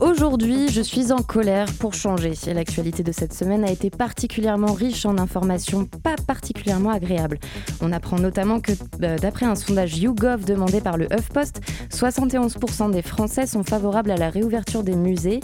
[0.00, 2.32] Aujourd'hui, je suis en colère pour changer.
[2.52, 7.38] L'actualité de cette semaine a été particulièrement riche en informations pas particulièrement agréables.
[7.80, 8.72] On apprend notamment que,
[9.02, 14.16] euh, d'après un sondage YouGov demandé par le HuffPost, 71% des Français sont favorables à
[14.16, 15.40] la réouverture des musées.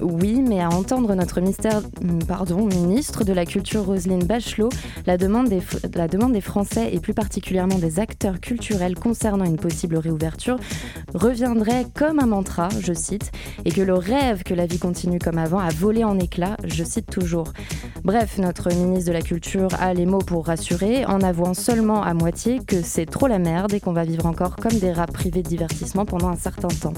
[0.00, 4.68] Oui, mais à entendre notre hmm, pardon, ministre de la Culture Roselyne Bachelot,
[5.06, 5.60] la demande, des,
[5.94, 10.56] la demande des Français et plus particulièrement des acteurs culturels concernant une possible réouverture
[11.14, 13.32] reviendrait comme un mantra, je cite,
[13.64, 16.84] et que le rêve que la vie continue comme avant a volé en éclats, je
[16.84, 17.54] cite toujours.
[18.04, 22.12] Bref, notre ministre de la Culture a les mots pour rassurer, en avouant seulement à
[22.12, 25.42] moitié que c'est trop la merde et qu'on va vivre encore comme des rats privés
[25.42, 26.92] de divertissement pendant un certain temps.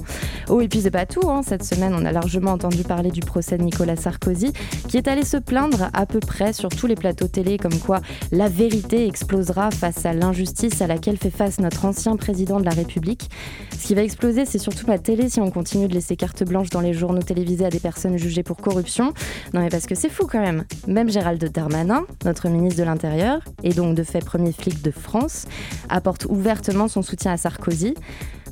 [0.48, 1.42] Oh, et puis c'est pas tout, hein.
[1.46, 4.52] cette semaine on a largement entendu parler du procès de Nicolas Sarkozy,
[4.88, 8.00] qui est allé se plaindre à peu près sur tous les plateaux télé comme quoi
[8.32, 12.72] la vérité explosera face à l'injustice à laquelle fait face notre ancien président de la
[12.72, 13.30] République.
[13.78, 16.68] Ce qui va exploser, c'est surtout la télé si on continue de laisser carte blanche
[16.70, 19.12] dans les journaux télévisés à des personnes jugées pour corruption.
[19.54, 20.64] Non mais parce que c'est fou quand même.
[20.86, 25.46] Même Gérald Darmanin, notre ministre de l'Intérieur, et donc de fait premier flic de France,
[25.88, 27.94] apporte ouvertement son soutien à Sarkozy.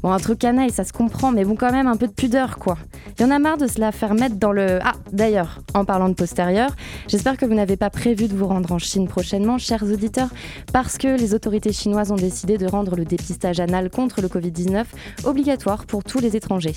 [0.03, 2.59] Bon, un truc canaille, ça se comprend, mais bon, quand même un peu de pudeur,
[2.59, 2.79] quoi.
[3.19, 4.79] Il y en a marre de se la faire mettre dans le.
[4.83, 6.71] Ah, d'ailleurs, en parlant de postérieur,
[7.09, 10.29] j'espère que vous n'avez pas prévu de vous rendre en Chine prochainement, chers auditeurs,
[10.73, 14.85] parce que les autorités chinoises ont décidé de rendre le dépistage anal contre le Covid-19
[15.25, 16.77] obligatoire pour tous les étrangers.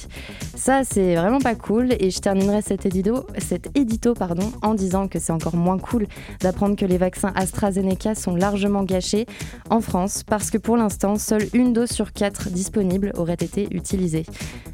[0.56, 4.16] Ça, c'est vraiment pas cool, et je terminerai cet édito, cet édito
[4.62, 6.08] en disant que c'est encore moins cool
[6.40, 9.26] d'apprendre que les vaccins AstraZeneca sont largement gâchés
[9.70, 14.26] en France, parce que pour l'instant, seule une dose sur quatre disponible aurait été utilisé.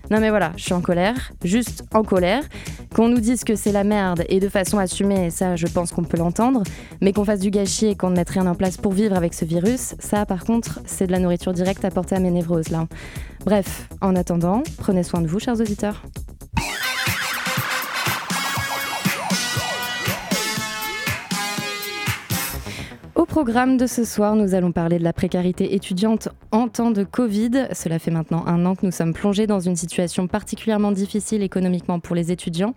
[0.10, 2.44] Non mais voilà, je suis en colère, juste en colère.
[2.96, 6.04] Qu'on nous dise que c'est la merde et de façon assumée, ça je pense qu'on
[6.04, 6.64] peut l'entendre,
[7.02, 9.34] mais qu'on fasse du gâchis et qu'on ne mette rien en place pour vivre avec
[9.34, 12.88] ce virus, ça par contre c'est de la nourriture directe apportée à mes névroses là.
[13.46, 16.04] Bref, en attendant, prenez soin de vous chers auditeurs.
[23.38, 27.68] Programme de ce soir, nous allons parler de la précarité étudiante en temps de Covid.
[27.72, 32.00] Cela fait maintenant un an que nous sommes plongés dans une situation particulièrement difficile économiquement
[32.00, 32.74] pour les étudiants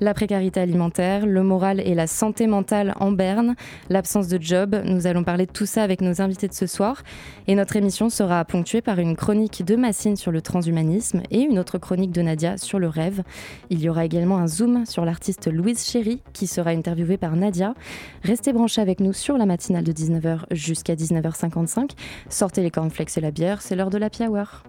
[0.00, 3.54] la précarité alimentaire, le moral et la santé mentale en berne,
[3.88, 4.80] l'absence de job.
[4.84, 7.02] Nous allons parler de tout ça avec nos invités de ce soir.
[7.46, 11.58] Et notre émission sera ponctuée par une chronique de Massine sur le transhumanisme et une
[11.58, 13.22] autre chronique de Nadia sur le rêve.
[13.70, 17.74] Il y aura également un zoom sur l'artiste Louise Chéry qui sera interviewée par Nadia.
[18.22, 21.90] Restez branchés avec nous sur la matinale de 19h jusqu'à 19h55.
[22.28, 24.62] Sortez les cornflakes et la bière, c'est l'heure de la hour.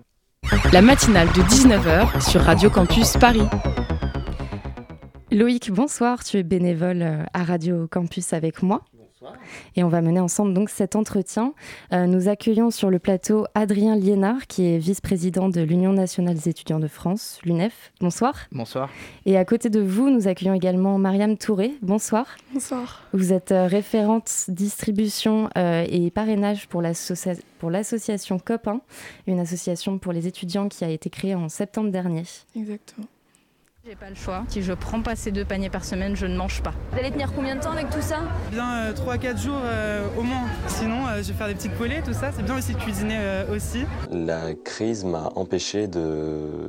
[0.72, 3.48] La matinale de 19h sur Radio Campus Paris.
[5.32, 6.24] Loïc, bonsoir.
[6.24, 8.84] Tu es bénévole euh, à Radio Campus avec moi.
[8.94, 9.34] Bonsoir.
[9.76, 11.54] Et on va mener ensemble donc cet entretien.
[11.94, 16.50] Euh, nous accueillons sur le plateau Adrien Liénard, qui est vice-président de l'Union nationale des
[16.50, 17.92] étudiants de France, l'UNEF.
[18.02, 18.36] Bonsoir.
[18.52, 18.92] Bonsoir.
[19.26, 21.74] Et à côté de vous, nous accueillons également Mariam Touré.
[21.82, 22.38] Bonsoir.
[22.54, 23.02] Bonsoir.
[23.12, 28.80] Vous êtes euh, référente distribution et parrainage pour l'association COP1,
[29.26, 32.24] une association pour les étudiants qui a été créée en septembre dernier.
[32.56, 33.08] Exactement.
[33.88, 34.44] J'ai pas le choix.
[34.50, 36.74] Si je prends pas ces deux paniers par semaine, je ne mange pas.
[36.92, 38.22] Vous allez tenir combien de temps avec tout ça?
[38.50, 40.48] Bien 3-4 euh, jours euh, au moins.
[40.68, 42.32] Sinon, euh, je vais faire des petites poêlées, tout ça.
[42.32, 43.20] C'est bien aussi de cuisiner
[43.52, 43.86] aussi.
[44.10, 46.68] La crise m'a empêché de,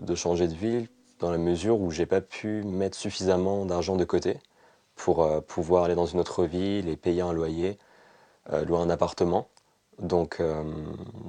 [0.00, 4.04] de changer de ville dans la mesure où j'ai pas pu mettre suffisamment d'argent de
[4.04, 4.38] côté
[4.94, 7.76] pour pouvoir aller dans une autre ville et payer un loyer,
[8.66, 9.48] louer un appartement.
[9.98, 10.40] Donc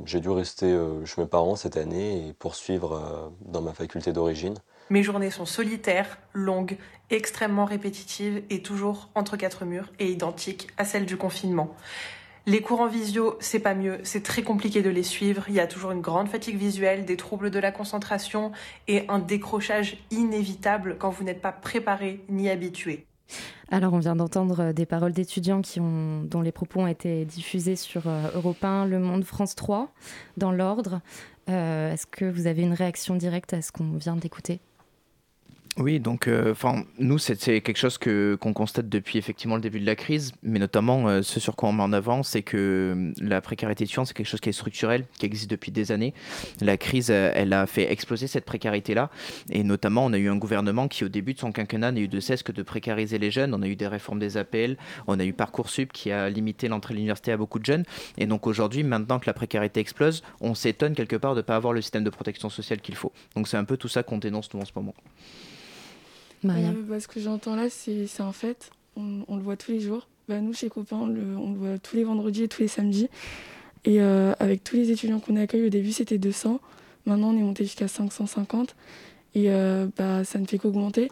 [0.06, 0.74] j'ai dû rester
[1.04, 4.56] chez mes parents cette année et poursuivre dans ma faculté d'origine.
[4.90, 6.78] Mes journées sont solitaires, longues,
[7.10, 11.76] extrêmement répétitives et toujours entre quatre murs et identiques à celles du confinement.
[12.46, 15.60] Les cours en visio, c'est pas mieux, c'est très compliqué de les suivre, il y
[15.60, 18.54] a toujours une grande fatigue visuelle, des troubles de la concentration
[18.88, 23.06] et un décrochage inévitable quand vous n'êtes pas préparé ni habitué.
[23.70, 25.62] Alors, on vient d'entendre des paroles d'étudiants
[26.24, 29.92] dont les propos ont été diffusés sur euh, Europe 1, Le Monde, France 3,
[30.38, 31.02] dans l'ordre.
[31.50, 34.62] Euh, est-ce que vous avez une réaction directe à ce qu'on vient d'écouter?
[35.80, 39.80] Oui, donc euh, enfin nous c'est quelque chose que qu'on constate depuis effectivement le début
[39.80, 42.58] de la crise, mais notamment euh, ce sur quoi on met en avant, c'est que
[42.58, 46.16] euh, la précarité étudiante c'est quelque chose qui est structurel, qui existe depuis des années.
[46.62, 49.12] La crise elle a fait exploser cette précarité là,
[49.52, 52.08] et notamment on a eu un gouvernement qui au début de son quinquennat n'a eu
[52.08, 53.54] de cesse que de précariser les jeunes.
[53.54, 56.96] On a eu des réformes des APL, on a eu parcoursup qui a limité l'entrée
[56.96, 57.84] à l'université à beaucoup de jeunes,
[58.18, 61.56] et donc aujourd'hui maintenant que la précarité explose, on s'étonne quelque part de ne pas
[61.56, 63.12] avoir le système de protection sociale qu'il faut.
[63.36, 64.96] Donc c'est un peu tout ça qu'on dénonce nous en ce moment.
[66.46, 68.70] Euh, ce que j'entends là, c'est un fait.
[68.96, 70.08] On, le voit tous les jours.
[70.28, 73.10] Bah, nous, chez Copain, on le, voit tous les vendredis et tous les samedis.
[73.86, 76.60] Et euh, avec tous les étudiants qu'on accueille, au début, c'était 200.
[77.06, 78.76] Maintenant, on est monté jusqu'à 550.
[79.36, 81.12] Et euh, bah, ça ne fait qu'augmenter.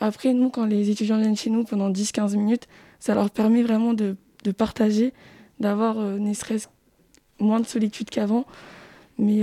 [0.00, 2.66] Après, nous, quand les étudiants viennent chez nous pendant 10-15 minutes,
[2.98, 4.16] ça leur permet vraiment de,
[4.56, 5.12] partager,
[5.60, 6.66] d'avoir ne serait-ce
[7.38, 8.46] moins de solitude qu'avant.
[9.18, 9.42] Mais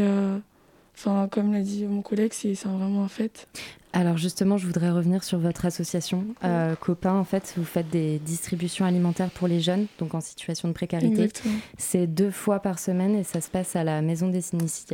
[1.31, 3.47] comme l'a dit mon collègue, c'est vraiment un fait.
[3.91, 7.15] Alors justement, je voudrais revenir sur votre association euh, Copain.
[7.15, 11.29] En fait, vous faites des distributions alimentaires pour les jeunes, donc en situation de précarité.
[11.77, 14.41] C'est deux fois par semaine et ça se passe à la Maison des,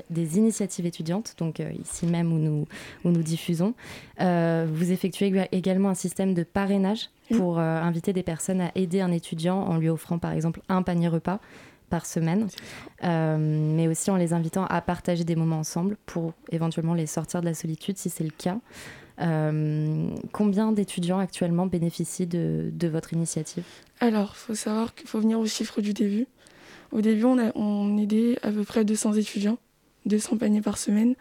[0.09, 2.67] des Initiatives étudiantes, donc euh, ici même où nous,
[3.03, 3.73] où nous diffusons.
[4.21, 9.11] Euh, vous effectuez également un système de parrainage pour inviter des personnes à aider un
[9.11, 11.39] étudiant en lui offrant par exemple un panier repas
[11.89, 12.47] par semaine,
[13.03, 17.41] euh, mais aussi en les invitant à partager des moments ensemble pour éventuellement les sortir
[17.41, 18.57] de la solitude si c'est le cas.
[19.21, 23.63] Euh, combien d'étudiants actuellement bénéficient de, votre initiative?
[23.99, 26.27] Alors, il faut savoir qu'il faut venir au chiffre du début.
[26.91, 29.57] Au début, on, a, on aidait à peu près 200 étudiants,
[30.05, 31.15] 200 paniers par semaine,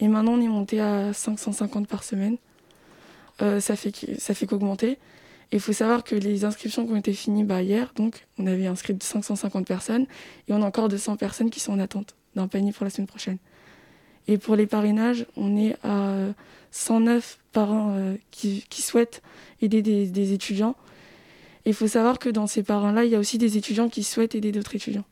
[0.00, 2.36] et maintenant on est monté à 550 par semaine.
[3.42, 4.98] Euh, ça fait ça fait qu'augmenter.
[5.52, 8.66] Il faut savoir que les inscriptions qui ont été finies bah, hier, donc on avait
[8.66, 10.06] inscrit 550 personnes
[10.48, 13.06] et on a encore 200 personnes qui sont en attente d'un panier pour la semaine
[13.06, 13.38] prochaine.
[14.28, 16.16] Et pour les parrainages, on est à
[16.72, 19.22] 109 parents euh, qui, souhaitent
[19.62, 20.74] aider des, étudiants.
[21.64, 24.34] il faut savoir que dans ces parrains-là, il y a aussi des étudiants qui souhaitent
[24.34, 25.04] aider d'autres étudiants.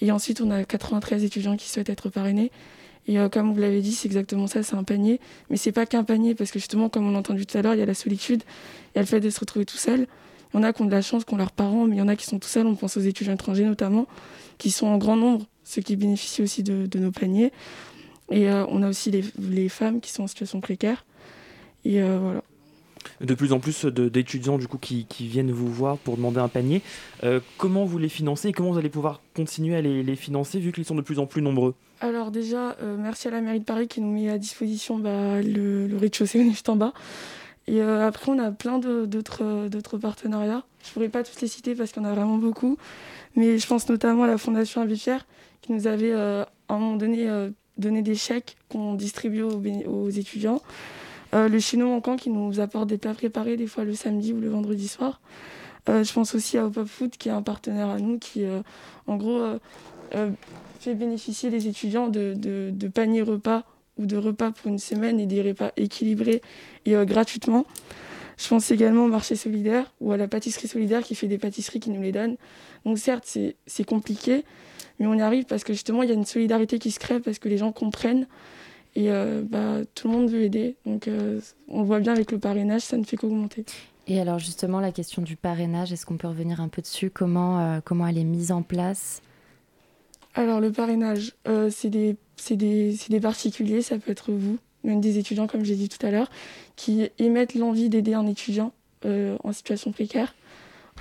[0.00, 2.50] Et ensuite, on a 93 étudiants qui souhaitent être parrainés.
[3.06, 5.20] Et euh, comme vous l'avez dit, c'est exactement ça, c'est un panier.
[5.50, 7.74] Mais c'est pas qu'un panier, parce que justement, comme on l'a entendu tout à l'heure,
[7.74, 8.42] il y a la solitude,
[8.94, 10.06] il y a le fait de se retrouver tout seul.
[10.52, 11.98] Il y en a qui ont de la chance, qui ont leurs parents, mais il
[11.98, 14.06] y en a qui sont tout seuls, on pense aux étudiants étrangers notamment,
[14.58, 17.52] qui sont en grand nombre, ceux qui bénéficient aussi de, nos paniers.
[18.30, 21.04] Et euh, on a aussi les, femmes qui sont en situation précaire.
[21.84, 22.42] Et euh, voilà
[23.20, 26.82] de plus en plus d'étudiants qui, viennent vous voir pour demander un panier.
[27.58, 30.84] comment vous les financez et comment vous allez pouvoir continuer à les financer vu qu'ils
[30.84, 31.74] sont de plus en plus nombreux
[32.04, 35.40] alors déjà, euh, merci à la mairie de Paris qui nous met à disposition bah,
[35.40, 36.92] le, rez-de-chaussée, juste en bas.
[37.66, 40.64] Et euh, après, on a plein d'autres partenariats.
[40.82, 42.76] Je ne pourrais pas tous les citer parce qu'il y en a vraiment beaucoup.
[43.36, 46.96] Mais je pense notamment à la Fondation Abbé qui nous avait euh, à un moment
[46.96, 47.26] donné
[47.78, 50.60] donné des chèques qu'on distribue aux, étudiants.
[51.34, 54.48] Le Chino Manquant qui nous apporte des plats préparés des fois le samedi ou le
[54.48, 55.20] vendredi soir.
[55.88, 58.44] je pense aussi à Hop Food qui est un partenaire à nous qui,
[59.06, 59.40] en gros,
[60.84, 63.64] fait bénéficier les étudiants de, paniers repas
[63.96, 66.42] ou de repas pour une semaine et des repas équilibrés
[66.84, 67.64] et euh, gratuitement.
[68.36, 71.78] Je pense également au marché solidaire ou à la pâtisserie solidaire qui fait des pâtisseries
[71.78, 72.36] qui nous les donne.
[72.84, 74.44] Donc certes, c'est compliqué,
[74.98, 77.20] mais on y arrive parce que justement, il y a une solidarité qui se crée
[77.20, 78.26] parce que les gens comprennent
[78.96, 80.76] et euh, bah, tout le monde veut aider.
[80.86, 83.64] Donc euh, on voit bien avec le parrainage, ça ne fait qu'augmenter.
[84.06, 87.10] Et alors justement, la question du parrainage, est-ce qu'on peut revenir un peu dessus?
[87.10, 89.22] Comment, comment elle est mise en place?
[90.34, 92.16] Alors le parrainage, euh, c'est des,
[92.50, 96.28] des, particuliers, ça peut être vous, même des étudiants comme j'ai dit tout à l'heure,
[96.74, 98.72] qui émettent l'envie d'aider un étudiant
[99.04, 100.34] euh, en situation précaire.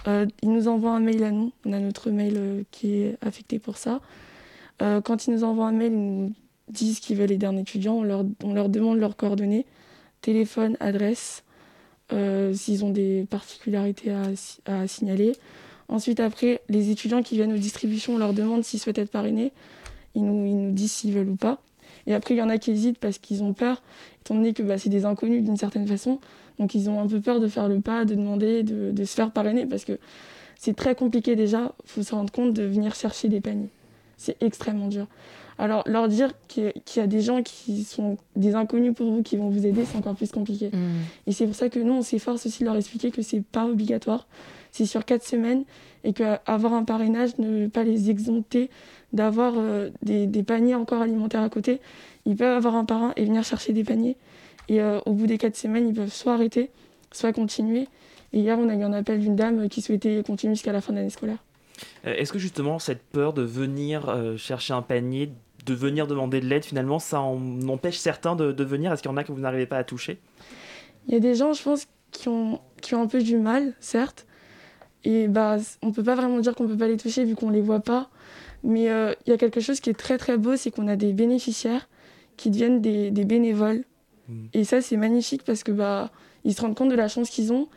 [0.08, 3.58] Euh, ils nous envoient un mail à nous, on a notre mail qui est affecté
[3.58, 4.02] pour ça.
[4.80, 6.34] quand ils nous envoient un mail, ils nous
[6.70, 9.66] disent qu'ils veulent aider un étudiant, on leur, on leur demande leurs coordonnées,
[10.22, 11.44] téléphone, adresse,
[12.54, 14.24] s'ils ont des particularités à,
[14.66, 15.34] à signaler.
[15.88, 19.52] Ensuite, après, les étudiants qui viennent aux distributions, on leur demande s'ils souhaitent être parrainés.
[20.16, 21.60] Ils nous, ils nous disent s'ils veulent ou pas.
[22.06, 23.82] Et après, il y en a qui hésitent parce qu'ils ont peur,
[24.22, 26.20] étant donné que bah, c'est des inconnus d'une certaine façon.
[26.60, 29.16] Donc, ils ont un peu peur de faire le pas, de demander, de, de se
[29.16, 29.98] faire parrainer parce que
[30.58, 31.74] c'est très compliqué déjà.
[31.84, 33.70] Il faut se rendre compte de venir chercher des paniers.
[34.18, 35.08] C'est extrêmement dur.
[35.58, 39.38] Alors, leur dire qu'il y a des gens qui sont des inconnus pour vous, qui
[39.38, 40.70] vont vous aider, c'est encore plus compliqué.
[40.74, 40.78] Mmh.
[41.28, 43.66] Et c'est pour ça que nous, on s'efforce aussi de leur expliquer que c'est pas
[43.66, 44.28] obligatoire
[44.74, 45.64] c'est sur quatre semaines
[46.04, 48.70] et qu'avoir un parrainage ne pas les exempter
[49.14, 51.80] d'avoir euh, des, paniers encore alimentaires à côté.
[52.26, 54.18] Ils peuvent avoir un parrain et venir chercher des paniers.
[54.68, 56.72] Et euh, au bout des quatre semaines, ils peuvent soit arrêter,
[57.12, 57.88] soit continuer.
[58.34, 60.92] Et hier, on a eu un appel d'une dame qui souhaitait continuer jusqu'à la fin
[60.92, 61.38] de l'année scolaire.
[62.08, 65.32] Euh, est-ce que justement cette peur de venir chercher un panier,
[65.66, 69.12] de venir demander de l'aide, finalement, ça en empêche certains de, de venir Est-ce qu'il
[69.12, 70.20] y en a que vous n'arrivez pas à toucher?
[71.08, 73.74] Il y a des gens, je pense, qui ont, qui ont un peu du mal,
[73.80, 74.26] certes.
[75.04, 77.62] Et bah, on peut pas vraiment dire qu'on peut pas les toucher vu qu'on les
[77.62, 78.10] voit pas.
[78.64, 80.96] Mais euh, il y a quelque chose qui est très très beau, c'est qu'on a
[80.96, 81.90] des bénéficiaires
[82.38, 83.84] qui deviennent des, des bénévoles.
[84.30, 84.46] Mm.
[84.54, 86.12] Et ça, c'est magnifique parce que bah,
[86.46, 87.68] ils se rendent compte de la chance qu'ils ont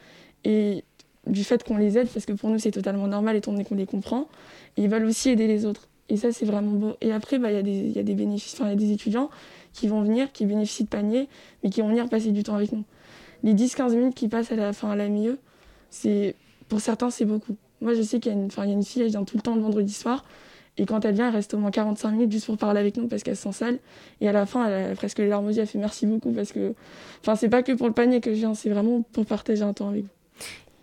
[0.45, 0.85] et
[1.27, 3.75] du fait qu'on les aide, parce que pour nous, c'est totalement normal étant donné qu'on
[3.75, 4.29] les comprend.
[4.77, 5.89] Et ils veulent aussi aider les autres.
[6.09, 6.93] Et ça, c'est vraiment beau.
[7.01, 8.93] Et après, bah, il y, a des- y, a des bénéfices- il y a des
[8.93, 9.29] étudiants
[9.73, 11.29] qui vont venir, qui bénéficient de paniers,
[11.63, 12.85] mais qui vont venir passer du temps avec nous.
[13.43, 15.07] Les 10-15 minutes qui passent à la, fin, à la
[15.91, 16.35] c'est,
[16.69, 17.57] pour certains, c'est beaucoup.
[17.81, 19.43] Moi, je sais qu'il y, a une- y a une fille, elle vient tout le
[19.43, 20.25] temps le vendredi soir.
[20.79, 23.09] Et quand elle vient, elle reste au moins 45 minutes juste pour parler avec nous
[23.09, 23.79] parce qu'elle se sent sale.
[24.21, 25.61] Et à la fin, elle a presque les larmes aux yeux.
[25.61, 26.75] Elle fait merci beaucoup parce que.
[27.23, 29.73] Enfin, c'est pas que pour le panier que je viens, c'est vraiment pour partager un
[29.73, 30.09] temps avec vous.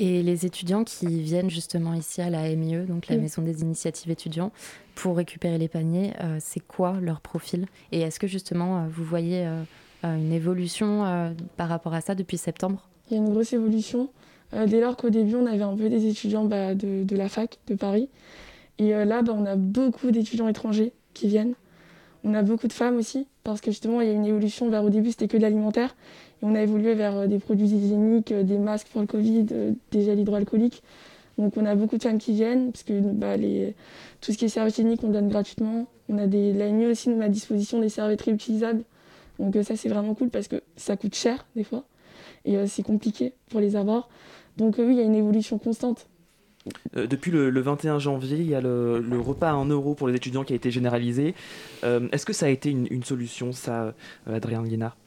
[0.05, 3.21] Et les étudiants qui viennent justement ici à la MIE, donc la Oui.
[3.21, 4.51] Maison des Initiatives Étudiants,
[4.95, 9.05] pour récupérer les paniers, euh, c'est quoi leur profil Et est-ce que justement euh, vous
[9.05, 9.63] voyez euh,
[10.03, 12.89] une évolution euh, par rapport à ça depuis septembre?
[13.09, 14.09] Il y a une grosse évolution.
[14.67, 17.57] Dès lors qu'au début, on avait un peu des étudiants bah, de, de la fac
[17.67, 18.07] de Paris.
[18.77, 21.53] Et là, bah, on a beaucoup d'étudiants étrangers qui viennent.
[22.23, 24.83] On a beaucoup de femmes aussi, parce que justement, il y a une évolution vers
[24.83, 25.95] au début, c'était que de l'alimentaire.
[26.45, 29.71] On a évolué vers euh, des produits hygiéniques, euh, des masques pour le Covid, euh,
[29.91, 30.83] des gels hydroalcooliques.
[31.37, 33.37] Donc on a beaucoup de femmes qui viennent, parce que bah,
[34.21, 35.87] tout ce qui est serviettes hygiéniques, on donne gratuitement.
[36.09, 36.53] On a des,
[36.85, 38.83] aussi nous à disposition des serviettes réutilisables.
[39.39, 41.85] Donc ça, c'est vraiment cool, parce que ça coûte cher, des fois.
[42.45, 44.09] Et c'est compliqué pour les avoir.
[44.57, 46.07] Donc oui, il y a une évolution constante.
[46.93, 50.15] Depuis le, le 21 janvier, il y a le, repas à 1 euro pour les
[50.15, 51.33] étudiants qui a été généralisé.
[51.81, 53.95] Est-ce que ça a été une, solution, ça,
[54.27, 54.97] Adrien Guénard?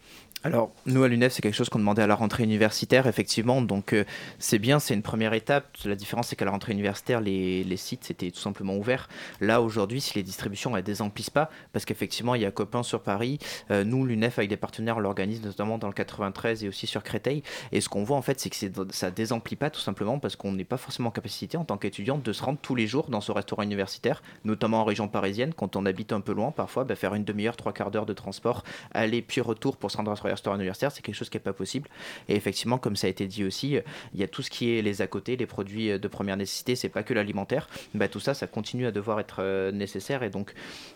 [0.45, 3.62] Alors, nous à l'UNEF, c'est quelque chose qu'on demandait à la rentrée universitaire, effectivement.
[3.62, 4.05] Donc, euh,
[4.38, 5.66] c'est bien, c'est une première étape.
[5.85, 9.09] La différence, c'est qu'à la rentrée universitaire, les, sites étaient tout simplement ouverts.
[9.40, 13.00] Là, aujourd'hui, si les distributions elles désemplissent pas, parce qu'effectivement, il y a Copain sur
[13.00, 13.38] Paris,
[13.71, 17.02] euh, nous, l'UNEF, avec des partenaires, on l'organise notamment dans le 93 et aussi sur
[17.02, 17.43] Créteil.
[17.73, 18.57] Et ce qu'on voit, en fait, c'est que
[18.90, 22.19] ça désemplit pas tout simplement parce qu'on n'est pas forcément en capacité, en tant qu'étudiant,
[22.19, 25.75] de se rendre tous les jours dans ce restaurant universitaire, notamment en région parisienne, quand
[25.75, 28.62] on habite un peu loin, parfois, bah, faire une demi-heure, trois quarts d'heure de transport,
[28.93, 31.42] aller puis retour pour se rendre à un restaurant universitaire, c'est quelque chose qui n'est
[31.42, 31.88] pas possible.
[32.28, 33.83] Et effectivement, comme ça a été dit aussi, euh,
[34.14, 36.37] il y a tout ce qui est les à côté, les produits euh, de première
[36.37, 37.68] nécessité, c'est pas que l'alimentaire.
[37.95, 40.23] Bah, tout ça, ça continue à devoir être euh, nécessaire.
[40.23, 40.52] Et donc,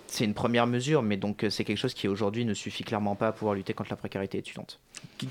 [0.06, 3.28] c'est une première mesure, mais donc c'est quelque chose qui aujourd'hui ne suffit clairement pas
[3.28, 4.80] à pouvoir lutter contre la précarité étudiante.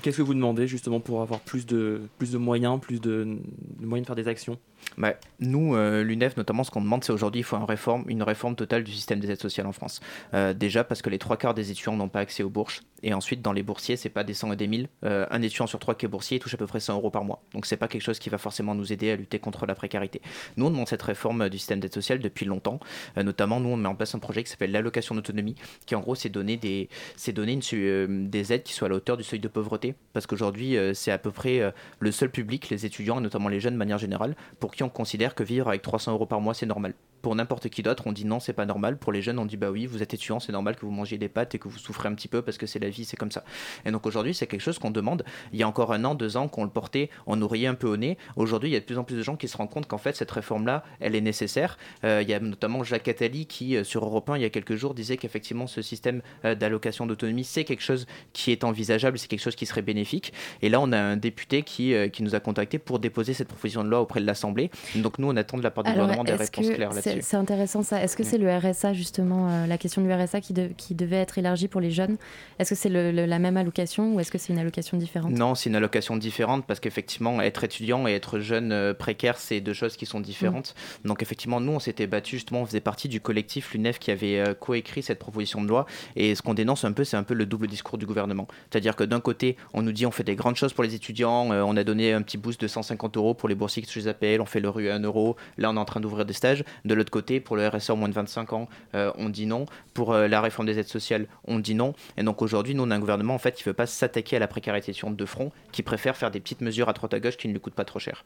[0.02, 3.38] Qu'est-ce que vous demandez justement pour avoir plus de, plus de moyens, plus de,
[3.78, 4.58] de moyens de faire des actions?
[4.96, 8.22] Bah, nous, euh, l'UNEF, notamment, ce qu'on demande, c'est aujourd'hui, il faut une réforme, une
[8.22, 10.00] réforme totale du système des aides sociales en France.
[10.34, 12.82] Euh, déjà, parce que les trois quarts des étudiants n'ont pas accès aux bourses.
[13.02, 14.88] Et ensuite, dans les boursiers, c'est pas des 100 et des 1000.
[15.04, 17.24] Euh, un étudiant sur trois qui est boursier touche à peu près 100 euros par
[17.24, 17.42] mois.
[17.54, 20.20] Donc, c'est pas quelque chose qui va forcément nous aider à lutter contre la précarité.
[20.56, 22.80] Nous, on demande cette réforme du système d'aide sociale depuis longtemps.
[23.18, 25.54] Euh, notamment, nous, on met en place un projet qui s'appelle l'allocation d'autonomie,
[25.86, 26.88] qui en gros, c'est donner, des,
[27.28, 29.94] euh, des aides qui soient à la hauteur du seuil de pauvreté.
[30.12, 33.74] Parce qu'aujourd'hui, c'est à peu près le seul public, les étudiants, et notamment les jeunes
[33.74, 36.66] de manière générale, pour qui on considère que vivre avec 300 euros par mois, c'est
[36.66, 36.94] normal.
[37.22, 38.96] Pour n'importe qui d'autre, on dit non, c'est pas normal.
[38.96, 41.18] Pour les jeunes, on dit bah oui, vous êtes étudiant, c'est normal que vous mangiez
[41.18, 43.16] des pâtes et que vous souffrez un petit peu parce que c'est la vie, c'est
[43.16, 43.44] comme ça.
[43.84, 45.24] Et donc aujourd'hui, c'est quelque chose qu'on demande.
[45.52, 47.74] Il y a encore un an, deux ans, qu'on le portait, on nous riait un
[47.74, 48.16] peu au nez.
[48.36, 49.98] Aujourd'hui, il y a de plus en plus de gens qui se rendent compte qu'en
[49.98, 51.78] fait, cette réforme-là, elle est nécessaire.
[52.04, 54.50] Euh, il y a notamment Jacques Attali qui, euh, sur Europe 1, il y a
[54.50, 59.18] quelques jours, disait qu'effectivement, ce système euh, d'allocation d'autonomie, c'est quelque chose qui est envisageable,
[59.18, 60.32] c'est quelque chose qui serait bénéfique.
[60.62, 63.84] Et là, on a un député qui, qui nous a contacté pour déposer cette proposition
[63.84, 64.70] de loi auprès de l'Assemblée.
[64.96, 67.09] Donc nous, on attend de la part du Alors, gouvernement des réponses claires là-dessus.
[67.20, 68.02] C'est intéressant ça.
[68.02, 71.16] Est-ce que c'est le RSA justement, euh, la question du RSA qui, de- qui devait
[71.16, 72.16] être élargie pour les jeunes?
[72.58, 75.32] Est-ce que c'est la même allocation ou est-ce que c'est une allocation différente?
[75.32, 79.60] Non, c'est une allocation différente parce qu'effectivement, être étudiant et être jeune euh, précaire, c'est
[79.60, 80.74] deux choses qui sont différentes.
[81.04, 84.38] Donc effectivement, nous, on s'était battu justement, on faisait partie du collectif l'UNEF qui avait
[84.38, 85.86] euh, coécrit cette proposition de loi.
[86.16, 88.46] Et ce qu'on dénonce un peu, c'est un peu le double discours du gouvernement.
[88.70, 91.52] C'est-à-dire que d'un côté, on nous dit on fait des grandes choses pour les étudiants,
[91.52, 94.02] euh, on a donné un petit boost de 150 euros pour les boursiers qui touchent
[94.02, 96.24] les APL, on fait le rue à 1 euro, là on est en train d'ouvrir
[96.26, 96.64] des stages.
[96.84, 99.66] De l'autre côté, pour le RSA au moins de 25 ans, euh, on dit non.
[99.94, 101.94] Pour euh, la réforme des aides sociales, on dit non.
[102.16, 104.36] Et donc aujourd'hui, nous, on a un gouvernement en fait qui ne veut pas s'attaquer
[104.36, 107.20] à la précarité étudiante de front, qui préfère faire des petites mesures à droite à
[107.20, 108.24] gauche qui ne lui coûtent pas trop cher.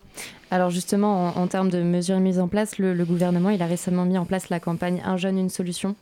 [0.50, 4.18] Alors justement, en, termes de mesures mises en place, le, gouvernement il a récemment mis
[4.18, 5.94] en place la campagne Un jeune, une solution,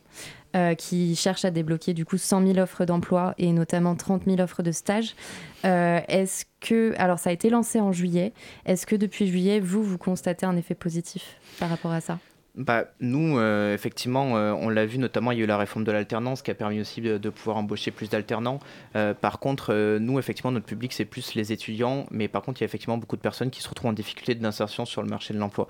[0.55, 4.39] euh, qui cherche à débloquer du coup 100 000 offres d'emploi et notamment 30 000
[4.39, 5.15] offres de stage.
[5.63, 8.33] Est-ce que, alors ça a été lancé en juillet,
[8.65, 12.19] est-ce que depuis juillet, vous, vous constatez un effet positif par rapport à ça?
[12.55, 15.83] Bah, Nous, euh, effectivement, euh, on l'a vu notamment, il y a eu la réforme
[15.83, 18.59] de l'alternance qui a permis aussi de, pouvoir embaucher plus d'alternants.
[18.95, 22.63] Euh, par contre, nous, effectivement, notre public, c'est plus les étudiants, mais par contre, il
[22.63, 25.33] y a effectivement beaucoup de personnes qui se retrouvent en difficulté d'insertion sur le marché
[25.33, 25.67] de l'emploi.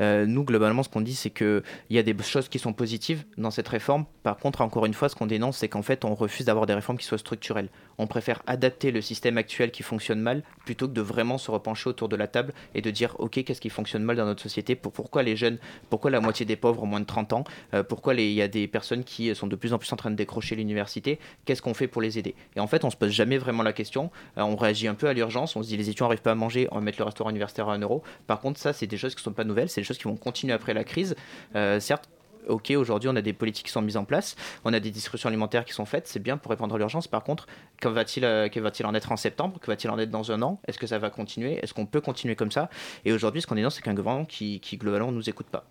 [0.00, 3.50] nous, globalement, ce qu'on dit, c'est qu'il y a des choses qui sont positives dans
[3.50, 4.04] cette réforme.
[4.22, 6.74] Par contre, encore une fois, ce qu'on dénonce, c'est qu'en fait, on refuse d'avoir des
[6.74, 7.68] réformes qui soient structurelles.
[7.98, 11.88] On préfère adapter le système actuel qui fonctionne mal plutôt que de vraiment se repencher
[11.88, 14.74] autour de la table et de dire, OK, qu'est-ce qui fonctionne mal dans notre société
[14.74, 15.58] pour, Pourquoi les jeunes,
[15.90, 18.48] pourquoi la moitié des pauvres ont moins de 30 ans, euh, pourquoi il y a
[18.48, 21.74] des personnes qui sont de plus en plus en train de décrocher l'université, qu'est-ce qu'on
[21.74, 22.34] fait pour les aider?
[22.56, 25.08] Et en fait, on se pose jamais vraiment la question, euh, on réagit un peu
[25.08, 27.04] à l'urgence, on se dit les étudiants n'arrivent pas à manger, on va mettre le
[27.04, 28.02] restaurant universitaire à 1 euro.
[28.26, 30.04] Par contre, ça, c'est des choses qui ne sont pas nouvelles, c'est des choses qui
[30.04, 31.14] vont continuer après la crise.
[31.54, 32.08] Euh, certes,
[32.48, 35.28] ok, aujourd'hui on a des politiques qui sont mises en place, on a des distributions
[35.28, 37.08] alimentaires qui sont faites, c'est bien pour répondre à l'urgence.
[37.08, 37.46] Par contre,
[37.80, 39.58] que va-t-il va en être en septembre?
[39.60, 40.60] Que va-t-il en être dans un an?
[40.66, 41.58] Est-ce que ça va continuer?
[41.62, 42.68] Est-ce qu'on peut continuer comme ça?
[43.04, 45.46] Et aujourd'hui, ce qu'on est dans, c'est qu'un gouvernement qui, qui globalement ne nous écoute
[45.46, 45.64] pas.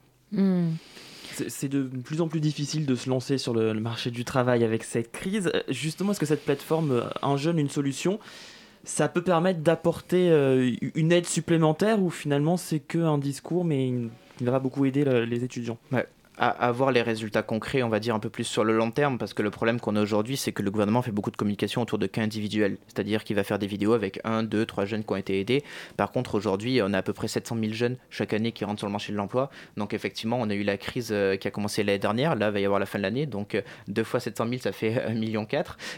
[1.50, 4.84] C'est de plus en plus difficile de se lancer sur le, marché du travail avec
[4.84, 5.50] cette crise.
[5.54, 8.20] Euh, justement, est-ce que cette plateforme euh, Un jeune, une solution,
[8.84, 13.92] ça peut permettre d'apporter euh, une aide supplémentaire ou finalement c'est qu'un discours mais
[14.42, 15.78] ne va beaucoup aider les étudiants?
[16.38, 19.18] À avoir les résultats concrets, on va dire un peu plus sur le long terme,
[19.18, 21.82] parce que le problème qu'on a aujourd'hui, c'est que le gouvernement fait beaucoup de communication
[21.82, 25.04] autour de cas individuels, c'est-à-dire qu'il va faire des vidéos avec un, deux, trois jeunes
[25.04, 25.64] qui ont été aidés.
[25.98, 28.80] Par contre, aujourd'hui, on a à peu près 700 000 jeunes chaque année qui rentrent
[28.80, 29.50] sur le marché de l'emploi.
[29.78, 32.54] Donc effectivement, on a eu la crise euh, qui a commencé l'année dernière, là, il
[32.54, 34.94] va y avoir la fin de l'année, donc euh, deux fois 700 000, ça fait
[34.94, 35.48] 1,4 million.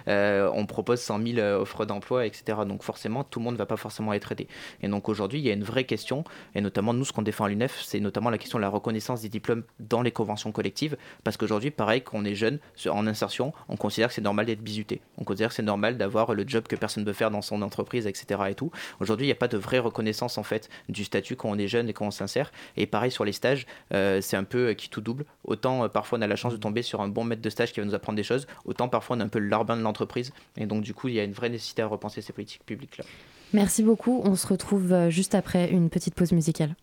[0.08, 2.60] Euh, on propose 100 000 offres d'emploi, etc.
[2.68, 4.48] Donc forcément, tout le monde ne va pas forcément être aidé.
[4.82, 6.24] Et donc aujourd'hui, il y a une vraie question,
[6.56, 9.22] et notamment nous, ce qu'on défend à l'UNEF, c'est notamment la question de la reconnaissance
[9.22, 13.54] des diplômes dans les conventions collectives, parce qu'aujourd'hui, pareil, quand on est jeune, en insertion,
[13.70, 15.02] on considère que c'est normal d'être bizuté.
[15.18, 17.62] On considère que c'est normal d'avoir le job que personne ne veut faire dans son
[17.62, 18.42] entreprise, etc.
[18.50, 18.72] Et tout.
[19.00, 21.68] Aujourd'hui, il n'y a pas de vraie reconnaissance en fait du statut quand on est
[21.68, 22.52] jeune et quand on s'insère.
[22.78, 25.26] Et pareil sur les stages, euh, c'est un peu euh, qui tout double.
[25.44, 27.72] Autant euh, parfois on a la chance de tomber sur un bon maître de stage
[27.74, 29.82] qui va nous apprendre des choses, autant parfois on est un peu le larbin de
[29.82, 30.32] l'entreprise.
[30.58, 32.98] Et donc du coup, il y a une vraie nécessité à repenser ces politiques publiques
[32.98, 33.06] là.
[33.54, 34.22] Merci beaucoup.
[34.26, 36.76] On se retrouve juste après une petite pause musicale.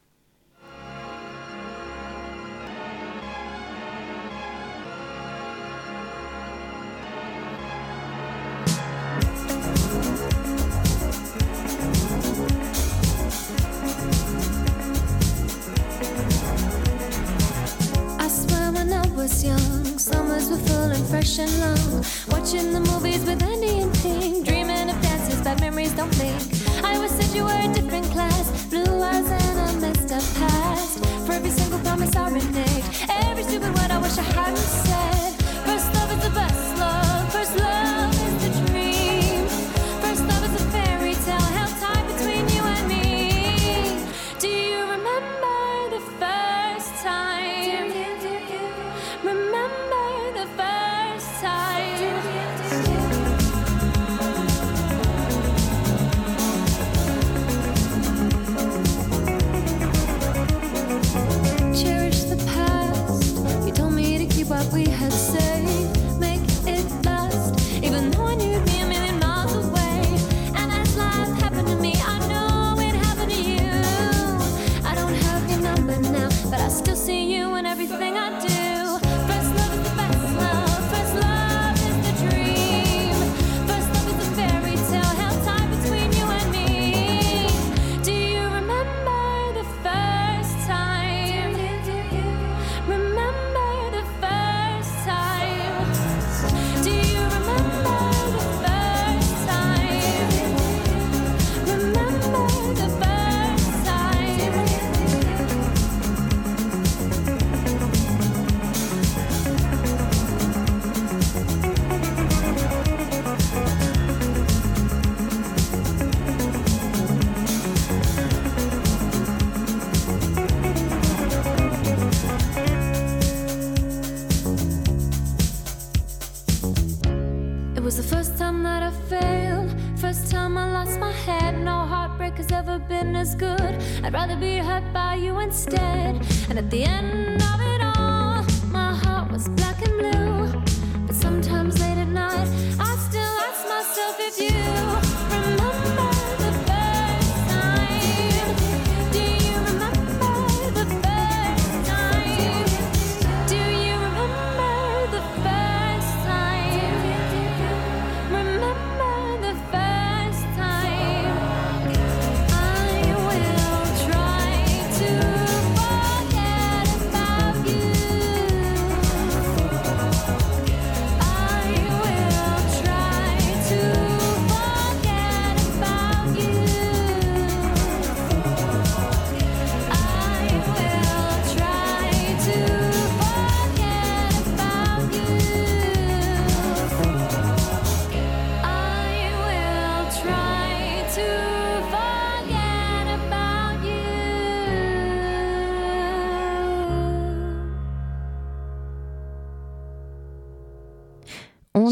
[132.63, 133.75] Ever been as good.
[134.05, 136.15] I'd rather be hurt by you instead.
[136.49, 140.63] And at the end of it all, my heart was black and blue.
[141.07, 142.49] But sometimes late at night,
[142.79, 145.12] I still ask myself if you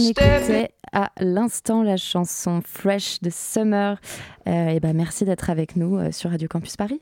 [0.09, 4.01] écoutait à l'instant la chanson Fresh de Summer.
[4.49, 7.01] Euh, et ben merci d'être avec nous euh, sur Radio Campus Paris.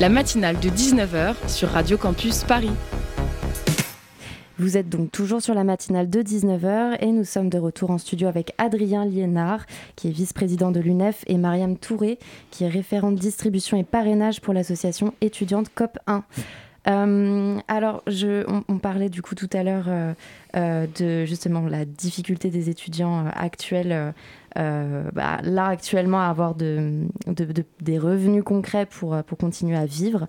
[0.00, 2.70] La matinale de 19h sur Radio Campus Paris.
[4.56, 7.98] Vous êtes donc toujours sur la matinale de 19h et nous sommes de retour en
[7.98, 12.20] studio avec Adrien Liénard, qui est vice-président de l'UNEF, et Mariam Touré,
[12.52, 16.22] qui est référente distribution et parrainage pour l'association étudiante COP1.
[16.86, 18.02] Euh, alors,
[18.68, 20.12] on, parlait du coup tout à l'heure euh,
[20.56, 24.12] euh, de justement la difficulté des étudiants actuels,
[24.54, 30.26] bah, là actuellement, à avoir de, de- de- des revenus concrets pour, continuer à vivre.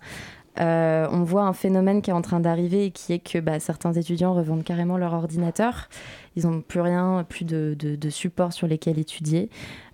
[0.57, 3.93] On voit un phénomène qui est en train d'arriver et qui est que bah, certains
[3.93, 5.89] étudiants revendent carrément leur ordinateur.
[6.37, 9.49] Ils n'ont plus rien, plus de, de- de support sur lesquels étudier.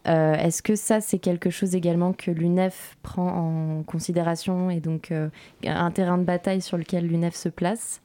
[0.08, 5.12] Euh, Est-ce que ça, c'est quelque chose également que l'UNEF prend en considération et donc
[5.12, 5.30] euh,
[5.66, 8.02] un terrain de bataille sur lequel l'UNEF se place?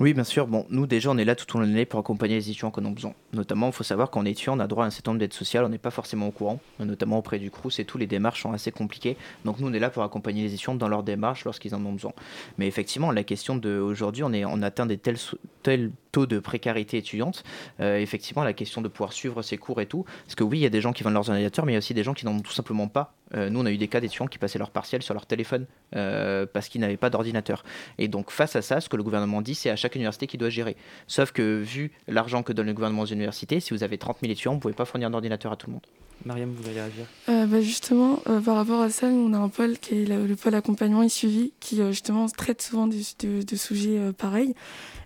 [0.00, 0.46] Oui, bien sûr.
[0.46, 2.70] Bon, nous, déjà, on est là tout au long de l'année pour accompagner les étudiants
[2.70, 3.14] qu'on a besoin.
[3.32, 5.64] Notamment, il faut savoir qu'en étudiant, on a droit à un certain nombre d'aides sociales.
[5.64, 7.98] On n'est pas forcément au courant, notamment auprès du CRUS et tout.
[7.98, 9.16] Les démarches sont assez compliquées.
[9.44, 11.92] Donc, nous, on est là pour accompagner les étudiants dans leurs démarches lorsqu'ils en ont
[11.92, 12.12] besoin.
[12.58, 15.18] Mais effectivement, la question d'aujourd'hui, on, est, on atteint des tels,
[15.64, 17.42] tels taux de précarité étudiante.
[17.80, 20.04] Euh, effectivement, la question de pouvoir suivre ses cours et tout.
[20.26, 21.76] Parce que oui, il y a des gens qui vendent leurs ordinateurs, mais il y
[21.76, 23.14] a aussi des gens qui n'en ont tout simplement pas.
[23.34, 25.66] Euh, nous, on a eu des cas d'étudiants qui passaient leur partiel sur leur téléphone
[25.96, 27.62] euh, parce qu'ils n'avaient pas d'ordinateur.
[27.98, 30.38] Et donc, face à ça, ce que le gouvernement dit, c'est à chaque université qui
[30.38, 30.76] doit gérer.
[31.06, 34.32] Sauf que, vu l'argent que donne le gouvernement aux universités, si vous avez 30 000
[34.32, 35.86] étudiants, vous ne pouvez pas fournir d'ordinateur à tout le monde.
[36.24, 37.04] Mariam, vous allez réagir?
[37.28, 40.04] Euh, bah, justement, euh, par rapport à ça, nous, on a un pôle qui est
[40.04, 43.98] le, le pôle accompagnement et suivi, qui euh, justement traite souvent de, de- de sujets
[43.98, 44.54] euh, pareils.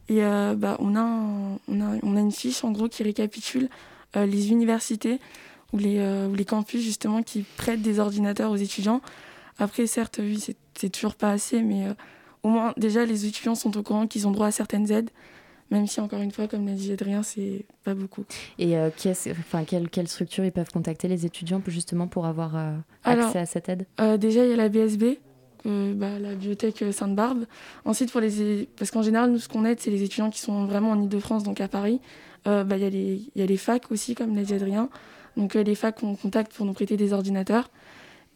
[0.08, 3.02] Et euh, bah, on, a un- on, a, on a une fiche, en gros, qui
[3.02, 3.68] récapitule
[4.16, 5.18] euh, les universités
[5.72, 9.00] ou les, euh, ou les campus, justement, qui prêtent des ordinateurs aux étudiants.
[9.58, 11.94] Après, certes, oui, c'est c'est toujours pas assez, mais euh,
[12.42, 15.10] au moins, déjà, les étudiants sont au courant qu'ils ont droit à certaines aides,
[15.70, 18.24] même si, encore une fois, comme l'a dit Adrien, c'est pas beaucoup.
[18.58, 18.90] Et euh,
[19.30, 22.72] enfin, quelle, quelle structure ils peuvent contacter les étudiants justement pour avoir euh,
[23.04, 23.86] Alors, accès à cette aide?
[24.18, 25.18] déjà, il y a la BSB,
[25.64, 27.44] bah, la bibliothèque Sainte-Barbe.
[27.84, 30.66] Ensuite, pour les, parce qu'en général, nous, ce qu'on aide, c'est les étudiants qui sont
[30.66, 32.00] vraiment en Ile-de-France, donc à Paris.
[32.44, 34.88] Bah, Il y, y a les facs aussi, comme l'a dit Adrien.
[35.36, 37.70] Donc, euh, les facs, on contacte pour nous prêter des ordinateurs.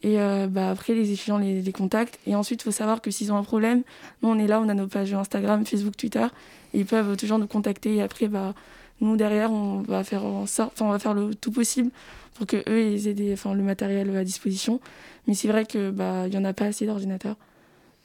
[0.03, 2.19] Et euh, bah, après, les étudiants les, contactent.
[2.27, 3.83] Et ensuite, il faut savoir que s'ils ont un problème,
[4.21, 6.25] nous, on est là, on a nos pages Instagram, Facebook, Twitter.
[6.73, 7.95] Ils peuvent toujours nous contacter.
[7.95, 8.53] Et après, bah,
[9.01, 11.91] nous, derrière, on va faire, en sorte, on va faire le tout possible
[12.37, 14.79] pour que eux ils aient des, le matériel à disposition.
[15.27, 17.35] Mais c'est vrai que bah il y en a pas assez d'ordinateurs.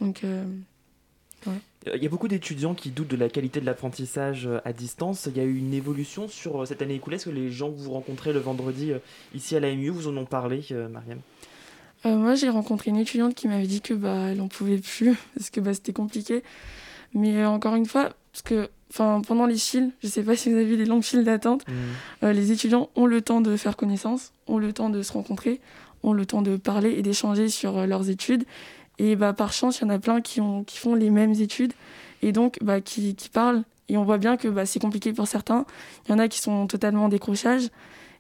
[0.01, 0.45] Donc euh,
[1.95, 5.27] Il y a beaucoup d'étudiants qui doutent de la qualité de l'apprentissage euh, à distance.
[5.27, 7.17] Il y a eu une évolution sur euh, cette année écoulée.
[7.17, 8.99] Est-ce que les gens que vous rencontrez le vendredi euh,
[9.35, 11.19] ici à l'AMU vous en ont parlé, Mariam?
[12.05, 15.15] Euh, moi j'ai rencontré une étudiante qui m'avait dit que bah elle en pouvait plus
[15.37, 16.43] parce que bah c'était compliqué.
[17.15, 20.51] Mais euh, encore une fois parce que enfin pendant les files, je sais pas si
[20.51, 21.65] vous avez vu les longues files d'attente,
[22.23, 25.61] euh, les étudiants ont le temps de faire connaissance, ont le temps de se rencontrer,
[26.03, 28.45] ont le temps de parler et d'échanger sur leurs études.
[29.03, 31.33] Et bah, par chance, il y en a plein qui, ont, qui font les mêmes
[31.33, 31.73] études
[32.23, 33.65] et donc bah, qui, parlent.
[33.89, 35.67] Et on voit bien que bah, c'est compliqué pour certains.
[36.07, 37.65] Il y en a qui sont totalement en décrochage.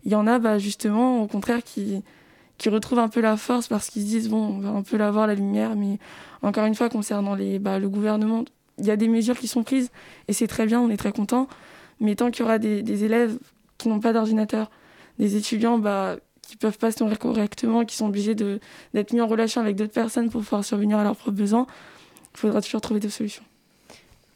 [0.05, 2.03] Il y en a bah, justement, au contraire, qui,
[2.59, 4.97] qui retrouvent un peu la force parce qu'ils se disent bon, on va un peu
[4.97, 5.77] la voir la lumière.
[5.77, 6.01] Mais
[6.43, 8.45] encore une fois, concernant les, bah, le gouvernement,
[8.79, 9.93] il y a des mesures qui sont prises
[10.27, 11.47] et c'est très bien, on est très content.
[12.01, 13.39] Mais tant qu'il y aura des, des élèves
[13.79, 14.69] qui n'ont pas d'ordinateur,
[15.21, 16.17] des étudiants bah,
[16.53, 18.61] qui peuvent pas se nourrir correctement, qui sont obligés de-
[18.93, 21.67] d'être mis en relation avec d'autres personnes pour pouvoir survenir à leurs propres besoins,
[22.35, 23.43] il faudra toujours trouver des solutions.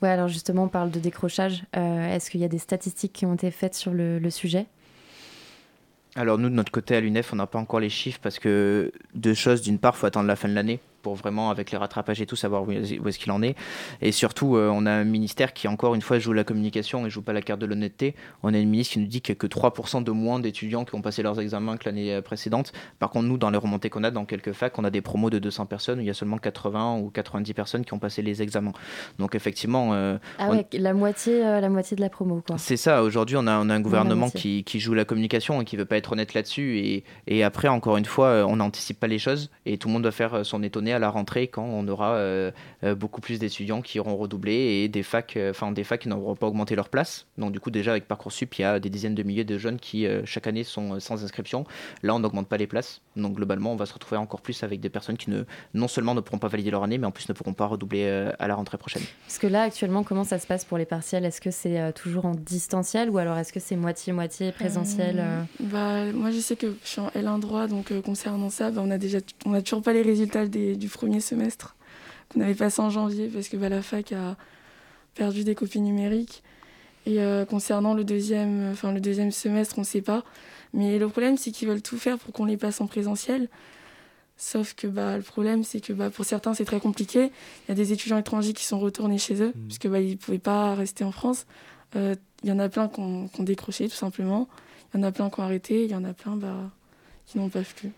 [0.00, 1.64] Ouais, alors justement, on parle de décrochage.
[1.76, 4.64] Euh, Est-ce qu'il y a des statistiques qui ont été faites sur le, le sujet?
[6.14, 8.90] Alors nous, de notre côté à l'UNEF, on n'a pas encore les chiffres parce que
[9.14, 9.60] deux choses.
[9.60, 12.26] D'une part, il faut attendre la fin de l'année pour vraiment, avec les rattrapages et
[12.26, 13.54] tout, savoir où est- où est-ce qu'il en est.
[14.02, 17.10] Et surtout, euh, on a un ministère qui, encore une fois, joue la communication et
[17.10, 18.16] joue pas la carte de l'honnêteté.
[18.42, 20.84] On a une ministre qui nous dit qu'il n'y a que 3% de moins d'étudiants
[20.84, 22.72] qui ont passé leurs examens que l'année euh, précédente.
[22.98, 25.30] Par contre, nous, dans les remontées qu'on a dans quelques facs, on a des promos
[25.30, 28.20] de 200 personnes où il y a seulement 80 ou 90 personnes qui ont passé
[28.20, 28.72] les examens.
[29.20, 29.90] Donc effectivement...
[29.94, 32.58] euh, Ah on- ouais, la moitié, euh, la moitié de la promo, quoi.
[32.58, 35.64] c'est ça, aujourd'hui on a, on a un gouvernement qui, qui joue la communication et
[35.64, 36.78] qui veut pas être honnête là-dessus.
[36.80, 40.02] Et, et après, encore une fois, on n'anticipe pas les choses et tout le monde
[40.02, 42.50] doit faire son étonné à la rentrée quand on aura euh,
[42.84, 46.08] euh, beaucoup plus d'étudiants qui auront redoublé et des facs, euh, enfin des facs qui
[46.08, 47.26] n'auront pas augmenté leur place.
[47.38, 49.78] Donc du coup, déjà avec Parcoursup, il y a des dizaines de milliers de jeunes
[49.78, 51.64] qui euh, chaque année sont sans inscription.
[52.02, 53.00] Là, on n'augmente pas les places.
[53.16, 56.14] Donc globalement, on va se retrouver encore plus avec des personnes qui ne, non seulement
[56.14, 58.48] ne pourront pas valider leur année, mais en plus ne pourront pas redoubler euh, à
[58.48, 59.02] la rentrée prochaine.
[59.26, 61.24] Parce que là, actuellement, comment ça se passe pour les partiels?
[61.24, 65.42] Est-ce que c'est euh, toujours en distanciel ou alors est-ce que c'est moitié-moitié présentiel euh?
[65.60, 68.80] Bah, moi, je sais que je suis en L1 droit, donc euh, concernant ça, bah,
[68.84, 71.76] on a déjà, on a toujours pas les résultats des- du premier semestre
[72.32, 74.36] qu'on avait passé en janvier parce que bah, la fac a
[75.14, 76.42] perdu des copies numériques.
[77.06, 80.24] Et euh, concernant le deuxième, enfin, le deuxième semestre, on ne sait pas.
[80.72, 83.48] Mais le problème, c'est qu'ils veulent tout faire pour qu'on les passe en présentiel.
[84.36, 87.30] Sauf que bah, le problème, c'est que bah, pour certains, c'est très compliqué.
[87.64, 89.62] Il y a des étudiants étrangers qui sont retournés chez eux, Mhm.
[89.66, 91.46] puisque bah, ils ne pouvaient pas rester en France.
[91.94, 94.46] Euh, Il y en a plein qui ont, qui ont décroché, tout simplement.
[94.92, 95.84] Il y en a plein qui ont arrêté.
[95.84, 96.70] Il y en a plein bah,
[97.24, 97.92] qui n'en peuvent plus.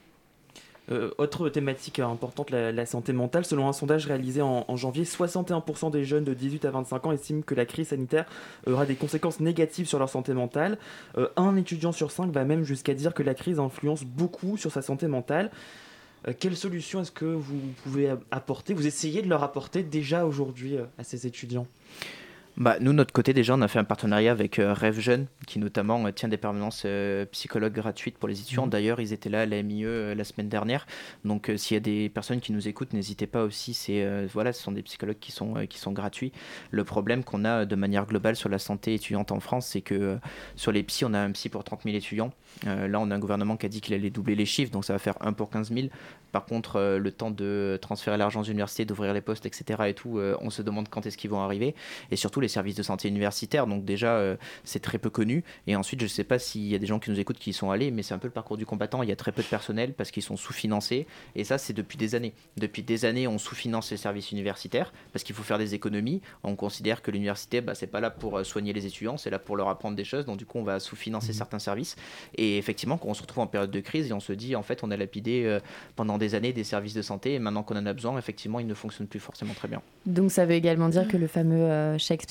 [0.90, 3.44] Euh, autre thématique importante, la, santé mentale.
[3.44, 7.42] Selon un sondage réalisé en, janvier, 61% des jeunes de 18 à 25 ans estiment
[7.42, 8.26] que la crise sanitaire
[8.66, 10.78] aura des conséquences négatives sur leur santé mentale.
[11.16, 14.72] Euh, un étudiant sur cinq va même jusqu'à dire que la crise influence beaucoup sur
[14.72, 15.50] sa santé mentale.
[16.26, 20.76] Euh, quelle solution est-ce que vous pouvez apporter Vous essayez de leur apporter déjà aujourd'hui
[20.76, 21.66] euh, à ces étudiants?
[22.58, 25.60] Bah, nous, notre côté, déjà, on a fait un partenariat avec euh, Rêve Jeune, qui
[25.60, 28.64] notamment euh, tient des permanences euh, psychologues gratuites pour les étudiants.
[28.64, 28.70] Mhm.
[28.70, 30.84] D'ailleurs, ils étaient là à la MIE la semaine dernière.
[31.24, 33.74] Donc, s'il y a des personnes qui nous écoutent, n'hésitez pas aussi.
[33.74, 36.32] C'est voilà, ce sont des psychologues qui sont, qui sont gratuits.
[36.72, 40.18] Le problème qu'on a de manière globale sur la santé étudiante en France, c'est que
[40.56, 42.32] sur les psys, on a un psy pour 30 000 étudiants.
[42.64, 44.92] Là, on a un gouvernement qui a dit qu'il allait doubler les chiffres, donc ça
[44.92, 45.88] va faire 1 pour 15 000.
[46.32, 49.84] Par contre, le temps de transférer l'argent aux universités, d'ouvrir les postes, etc.
[49.86, 51.74] et tout, on se demande quand est-ce qu'ils vont arriver.
[52.10, 53.66] Et surtout les services de santé universitaire.
[53.66, 55.44] Donc déjà, euh, c'est très peu connu.
[55.66, 57.50] Et ensuite, je ne sais pas s'il y a des gens qui nous écoutent qui
[57.50, 59.02] y sont allés, mais c'est un peu le parcours du combattant.
[59.02, 61.06] Il y a très peu de personnel parce qu'ils sont sous-financés.
[61.34, 62.34] Et ça, c'est depuis des années.
[62.56, 66.20] Depuis des années, on sous-finance les services universitaires parce qu'il faut faire des économies.
[66.42, 69.38] On considère que l'université, bah, c'est pas là pour euh, soigner les étudiants, c'est là
[69.38, 70.24] pour leur apprendre des choses.
[70.24, 71.96] Donc du coup, on va sous-financer certains services.
[72.36, 74.62] Et effectivement, quand on se retrouve en période de crise et on se dit, en
[74.62, 75.60] fait, on a lapidé euh,
[75.96, 78.66] pendant des années des services de santé et maintenant qu'on en a besoin, effectivement, ils
[78.66, 79.82] ne fonctionnent plus forcément très bien.
[80.06, 82.24] Donc ça veut également dire que le fameux euh, chèque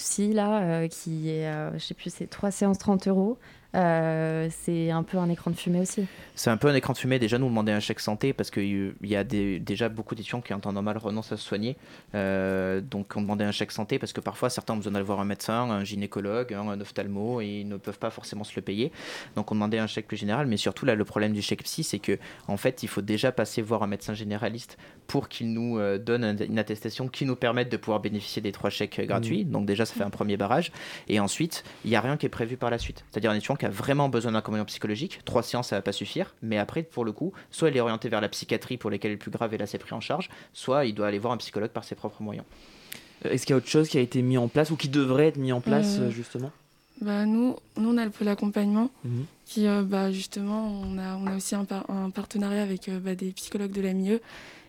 [0.61, 3.37] euh, qui est, euh, je sais plus, c'est 3 séances 30 euros,
[3.75, 6.05] euh, c'est un peu un écran de fumée aussi.
[6.35, 7.19] C'est un peu un écran de fumée.
[7.19, 10.53] Déjà, nous demander un chèque santé parce qu'il y a des, déjà beaucoup d'étudiants qui,
[10.53, 11.75] en temps normal, renoncent à se soigner.
[12.15, 15.19] Euh, donc, on demandait un chèque santé parce que parfois, certains ont besoin d'aller voir
[15.19, 18.61] un médecin, un gynécologue, un, un ophtalmo et ils ne peuvent pas forcément se le
[18.61, 18.91] payer.
[19.35, 20.47] Donc, on demandait un chèque plus général.
[20.47, 23.31] Mais surtout, là, le problème du chèque psy, c'est que, en fait, il faut déjà
[23.31, 24.77] passer voir un médecin généraliste
[25.07, 28.51] pour qu'il nous euh, donne un- une attestation qui nous permette de pouvoir bénéficier des
[28.51, 29.43] trois chèques gratuits.
[29.45, 30.71] Donc, déjà, ça fait un premier barrage.
[31.07, 33.03] Et ensuite, il n'y a rien qui est prévu par la suite.
[33.11, 35.91] C'est-à-dire un étudiant qui a vraiment besoin d'un accompagnement psychologique, trois séances, ça va pas
[35.91, 36.35] suffire.
[36.41, 39.15] Mais après, pour le coup, soit il est orienté vers la psychiatrie pour lesquelles il
[39.15, 41.37] est plus grave et là c'est pris en charge, soit il doit aller voir un
[41.37, 42.45] psychologue par ses propres moyens.
[43.25, 44.89] Euh, Est-ce qu'il y a autre chose qui a été mis en place ou qui
[44.89, 46.51] devrait être mis en place Euh, euh, justement?
[47.01, 49.25] Bah, nous, nous, on a le pôle accompagnement Mhm.
[49.45, 52.99] qui, euh, bah, justement, on a, on a aussi un, par- un partenariat avec euh,
[52.99, 54.19] bah, des psychologues de la MIE.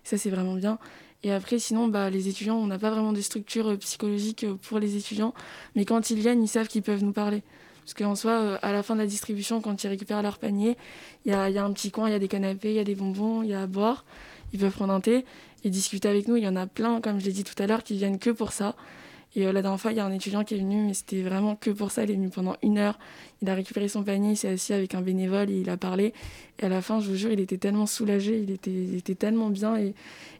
[0.04, 0.78] Ça, c'est vraiment bien.
[1.24, 4.96] Et après, sinon, bah, les étudiants, on n'a pas vraiment de structure psychologique pour les
[4.96, 5.34] étudiants.
[5.74, 7.42] Mais quand ils viennent, ils savent qu'ils peuvent nous parler.
[7.88, 10.76] Parce qu'en soi, euh, à la fin de la distribution, quand ils récupèrent leur panier,
[11.24, 12.94] il y a, un petit coin, il y a des canapés, il y a des
[12.94, 14.04] bonbons, il y a à boire.
[14.52, 15.24] Ils peuvent prendre un thé
[15.64, 16.36] et discuter avec nous.
[16.36, 18.28] Il y en a plein, comme je l'ai dit tout à l'heure, qui viennent que
[18.28, 18.76] pour ça.
[19.36, 21.22] Et euh, la dernière fois, il y a un étudiant qui est venu, mais c'était
[21.22, 22.04] vraiment que pour ça.
[22.04, 22.98] Il est venu pendant une heure.
[23.40, 26.12] Il a récupéré son panier, il s'est assis avec un bénévole et il a parlé.
[26.58, 29.78] Et à la fin, je vous jure, il était tellement soulagé, il était, tellement bien.
[29.78, 29.94] Et,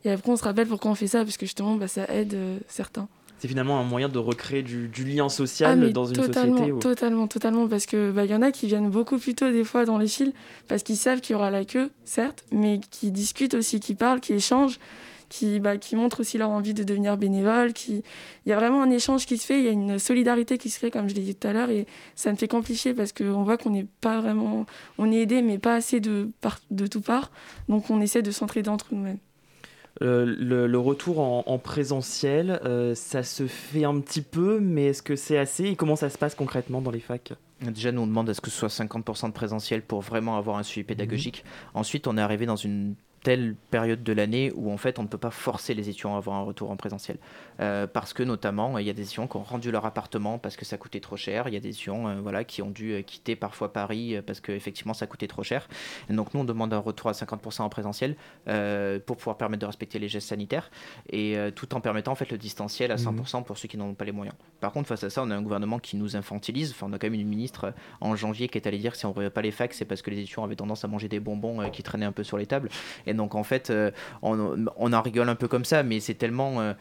[0.05, 2.35] et après, on se rappelle pourquoi on fait ça, parce que justement, bah, ça aide
[2.35, 3.09] euh, certains.
[3.41, 6.73] C'est finalement un moyen de recréer du, du lien social Ah, mais dans une société.
[6.73, 9.65] où- Totalement, totalement, parce que bah, y en a qui viennent beaucoup plus tôt des
[9.65, 10.33] fois dans les files,
[10.67, 14.21] parce qu'ils savent qu'il y aura la queue, certes, mais qui discutent aussi, qui parlent,
[14.21, 14.81] qui échangent,
[15.29, 17.75] qui, bah, qui montrent aussi leur envie de devenir bénévole.
[17.75, 18.03] Qui...
[18.47, 20.71] Il y a vraiment un échange qui se fait, il y a une solidarité qui
[20.71, 23.13] se crée, comme je l'ai dit tout à l'heure, et ça me fait compliquer parce
[23.13, 24.65] qu'on voit qu'on n'est pas vraiment.
[24.97, 26.59] On est aidé, mais pas assez de, par...
[26.71, 27.31] de tout part,
[27.69, 29.19] donc on essaie de s'entraider entre nous-mêmes.
[30.03, 34.87] Euh, le, le retour en, en présentiel, euh, ça se fait un petit peu, mais
[34.87, 38.03] est-ce que c'est assez Et comment ça se passe concrètement dans les facs Déjà, nous
[38.03, 40.85] on demande à ce que ce soit 50% de présentiel pour vraiment avoir un suivi
[40.85, 41.45] pédagogique.
[41.75, 45.09] Ensuite, on est arrivé dans une telle période de l'année où en fait on ne
[45.09, 47.19] peut pas forcer les étudiants à avoir un retour en présentiel.
[47.61, 50.57] Euh, parce que notamment il y a des étudiants qui ont rendu leur appartement parce
[50.57, 52.93] que ça coûtait trop cher, il y a des étudiants euh, voilà, qui ont dû
[52.93, 55.69] euh, quitter parfois Paris parce qu'effectivement ça coûtait trop cher.
[56.09, 58.17] Et donc nous on demande un retour à 50% en présentiel
[59.07, 60.71] pour pouvoir permettre de respecter les gestes sanitaires
[61.11, 63.95] et tout en permettant en fait le distanciel à 100% pour ceux qui n'en ont
[63.95, 64.37] pas les moyens.
[64.61, 66.99] Par contre face à ça on a un gouvernement qui nous infantilise, enfin on a
[66.99, 69.43] quand même une ministre en janvier qui est allée dire que si on ne pas
[69.43, 72.07] les facs c'est parce que les étudiants avaient tendance à manger des bonbons qui traînaient
[72.07, 72.69] un peu sur les tables
[73.07, 73.73] et donc en fait
[74.23, 76.75] on, on en rigole un peu comme ça mais c'est tellement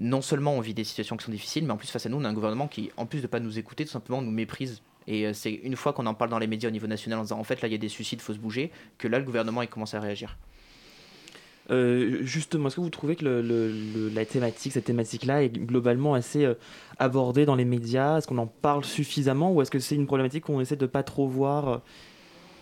[0.00, 2.16] non seulement on vit des situations qui sont difficiles, mais en plus face à nous,
[2.16, 4.82] on a un gouvernement qui, en plus de pas nous écouter, tout simplement nous méprise.
[5.06, 7.22] Et euh, c'est une fois qu'on en parle dans les médias au niveau national en
[7.22, 9.24] disant en fait là il y a des suicides, faut se bouger, que là le
[9.24, 10.36] gouvernement il commence à réagir.
[11.70, 15.50] Euh, justement, est-ce que vous trouvez que le- le- le- la thématique, cette thématique-là, est
[15.50, 16.54] globalement assez euh,
[16.98, 18.18] abordée dans les médias?
[18.18, 21.02] Est-ce qu'on en parle suffisamment ou est-ce que c'est une problématique qu'on essaie de pas
[21.04, 21.78] trop voir euh,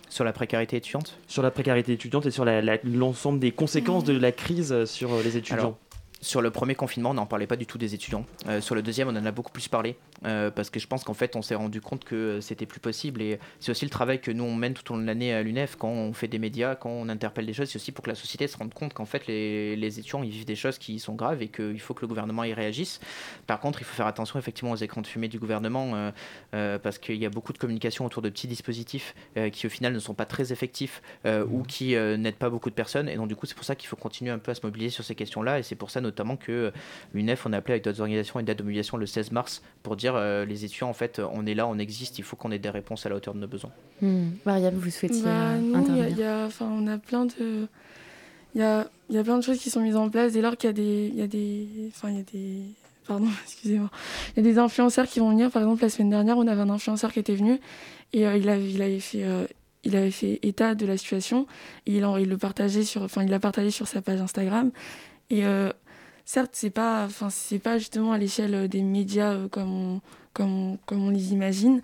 [0.09, 1.17] Sur la précarité étudiante?
[1.27, 2.45] Sur la précarité étudiante et sur
[2.83, 5.57] l'ensemble des conséquences de la crise sur les étudiants.
[5.57, 5.77] Alors,
[6.21, 8.25] sur le premier confinement, on n'en parlait pas du tout des étudiants.
[8.47, 11.03] Euh, sur le deuxième, on en a beaucoup plus parlé euh, parce que je pense
[11.03, 13.21] qu'en fait, on s'est rendu compte que euh, c'était plus possible.
[13.21, 15.41] Et c'est aussi le travail que nous on mène tout au long de l'année à
[15.41, 17.69] l'UNEF quand on fait des médias, quand on interpelle des choses.
[17.69, 20.31] C'est aussi pour que la société se rende compte qu'en fait, les, les étudiants ils
[20.31, 22.99] vivent des choses qui sont graves et qu'il faut que le gouvernement y réagisse.
[23.47, 26.11] Par contre, il faut faire attention effectivement aux écrans de fumée du gouvernement
[26.53, 29.15] euh, parce qu'il y a beaucoup de communication autour de petits dispositifs
[29.53, 32.75] qui au final ne sont pas très effectifs ou qui euh, n'aident pas beaucoup de
[32.75, 33.07] personnes.
[33.07, 34.89] Et donc du coup, c'est pour ça qu'il faut continuer un peu à se mobiliser
[34.91, 35.59] sur ces questions-là.
[35.59, 36.71] Et c'est pour ça notamment que euh,
[37.13, 39.95] l'UNEF, on a appelé avec d'autres organisations et d'aide de mobilisation le 16 mars pour
[39.95, 42.59] dire euh, les étudiants, en fait, on est là, on existe, il faut qu'on ait
[42.59, 43.71] des réponses à la hauteur de nos besoins.
[44.01, 44.29] Hmm.
[44.45, 46.97] Mariam, vous souhaitiez Bah, euh, nous, il y a- intervenir il y a- on a
[46.97, 47.67] plein de,
[48.55, 50.41] il y a, il y a plein de choses qui sont mises en place dès
[50.41, 52.61] lors qu'il y a des, il y a des, enfin, il y a des,
[53.07, 53.89] pardon, excusez-moi,
[54.35, 55.51] il y a des influenceurs qui vont venir.
[55.51, 57.59] Par exemple, la semaine dernière, on avait un influenceur qui était venu
[58.13, 59.45] et euh, il avait, il avait fait, euh,
[59.83, 61.47] il avait fait état de la situation
[61.85, 64.71] et il, en- il le partageait sur, enfin, il l'a partagé sur sa page Instagram
[65.29, 65.71] et euh,
[66.29, 70.01] certes, c'est pas, enfin, c'est pas justement à l'échelle euh, des médias euh, comme on,
[70.33, 71.81] comme comme on les imagine.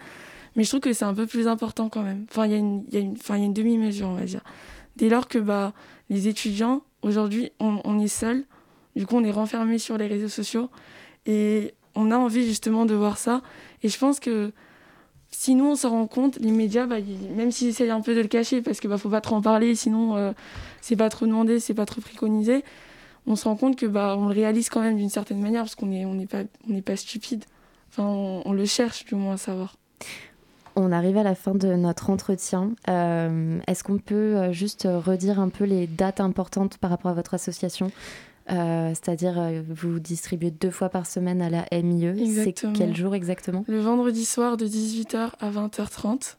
[0.56, 2.26] Mais je trouve que c'est un peu plus important quand même.
[2.30, 4.26] Enfin, il y a une, y a une, enfin, y a une demi-mesure, on va
[4.26, 4.42] dire.
[4.98, 5.74] Dès lors que bah,
[6.12, 8.44] les étudiants, aujourd'hui, on, on est seuls.
[8.96, 10.70] Du coup, on est renfermés sur les réseaux sociaux.
[11.26, 13.42] Et on a envie justement de voir ça.
[13.82, 14.52] Et je pense que
[15.32, 16.98] si nous, on s'en rend compte, les médias, bah,
[17.36, 19.42] même s'ils essayent un peu de le cacher, parce qu'il bah, faut pas trop en
[19.42, 20.32] parler, sinon euh,
[20.82, 22.64] c'est pas trop demandé, c'est pas trop préconisé,
[23.28, 25.76] on se rend compte que bah, on le réalise quand même d'une certaine manière, parce
[25.76, 27.46] qu'on n'est on n'est pas, on n'est pas stupide.
[27.90, 29.76] Enfin, on, on le cherche du moins à savoir.
[30.76, 32.72] On arrive à la fin de notre entretien.
[32.90, 37.12] Euh, Est-ce qu'on peut euh, juste euh, redire un peu les dates importantes par rapport
[37.12, 37.92] à votre association?
[38.52, 42.44] Euh, C'est-à-dire, vous distribuez deux fois par semaine à la MIE.
[42.44, 43.64] C'est quel jour exactement?
[43.68, 46.36] Le vendredi soir de 18h à 20h30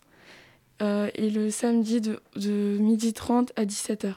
[0.82, 4.12] euh, et le samedi de, de 12h30 à 17h.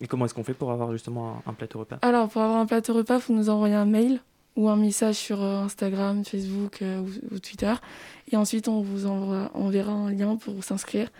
[0.00, 1.98] Et comment est-ce qu'on fait pour avoir justement un, un plateau repas?
[2.02, 4.20] Alors, pour avoir un plateau repas, il faut nous envoyer un mail
[4.56, 7.72] ou un message sur euh, Instagram, Facebook euh, ou, Twitter.
[8.32, 11.10] Et ensuite, on vous enverra un lien pour s'inscrire.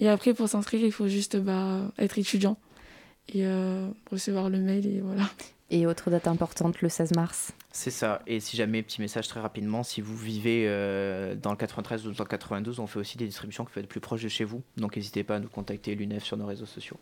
[0.00, 2.56] Et après, pour s'inscrire, il faut juste bah, être étudiant
[3.28, 4.86] et euh, recevoir le mail.
[4.86, 5.22] Et voilà.
[5.70, 7.52] Et autre date importante, le 16 mars.
[7.72, 8.22] C'est ça.
[8.26, 12.12] Et si jamais, petit message très rapidement, si vous vivez euh, dans le 93 ou
[12.12, 14.42] dans le 92, on fait aussi des distributions qui peuvent être plus proches de chez
[14.44, 14.62] vous.
[14.76, 16.96] Donc n'hésitez pas à nous contacter, l'UNEF, sur nos réseaux sociaux.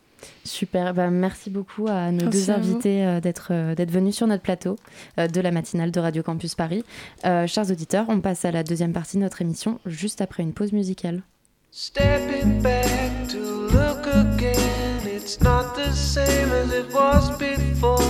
[0.44, 4.16] Super, bah, merci beaucoup à nos Merci deux à invités euh, d'être euh, d'être venus
[4.16, 4.76] sur notre plateau
[5.18, 6.84] euh, de la matinale de Radio Campus Paris.
[7.24, 10.52] Euh, chers auditeurs, on passe à la deuxième partie de notre émission juste après une
[10.52, 11.22] pause musicale.
[11.70, 18.02] Stepping back to look again, it's not the same as it was before.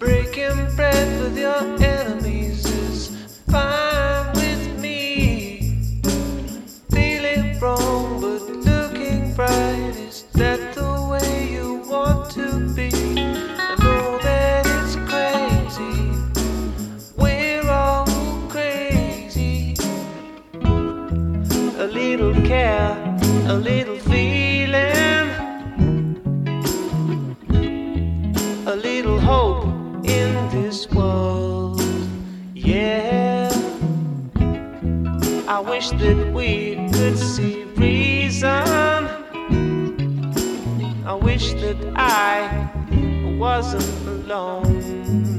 [0.00, 3.08] Breaking bread with your enemies is
[3.50, 5.76] fine with me.
[6.90, 12.88] Feeling wrong, but looking bright, is that the way you want to be?
[12.88, 16.16] I know that it's crazy.
[17.18, 18.06] We're all
[18.48, 19.76] crazy.
[20.64, 22.96] A little care,
[23.48, 23.89] a little
[35.90, 38.48] that we could see reason.
[41.04, 42.70] I wish that I
[43.38, 45.29] wasn't alone.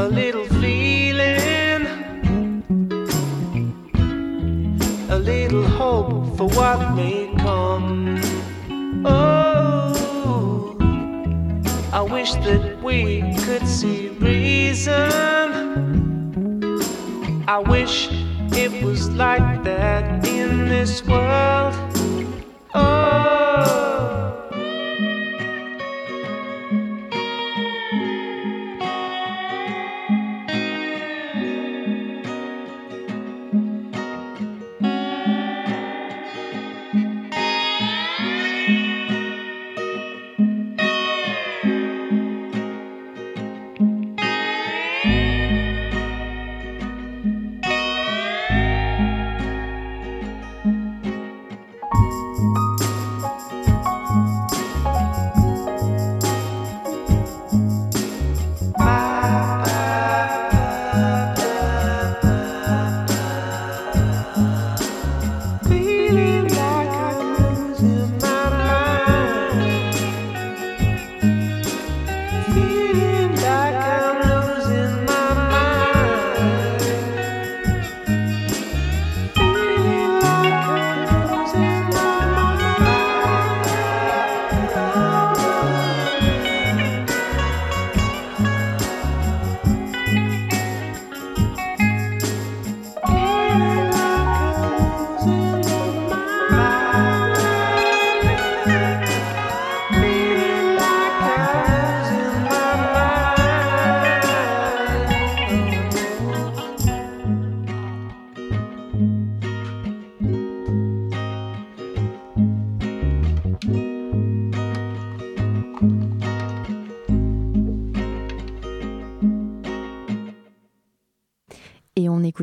[0.00, 1.84] A little feeling,
[5.10, 8.18] a little hope for what may come.
[9.04, 10.74] Oh,
[11.92, 15.12] I wish that we could see reason.
[17.46, 18.08] I wish
[18.56, 21.29] it was like that in this world.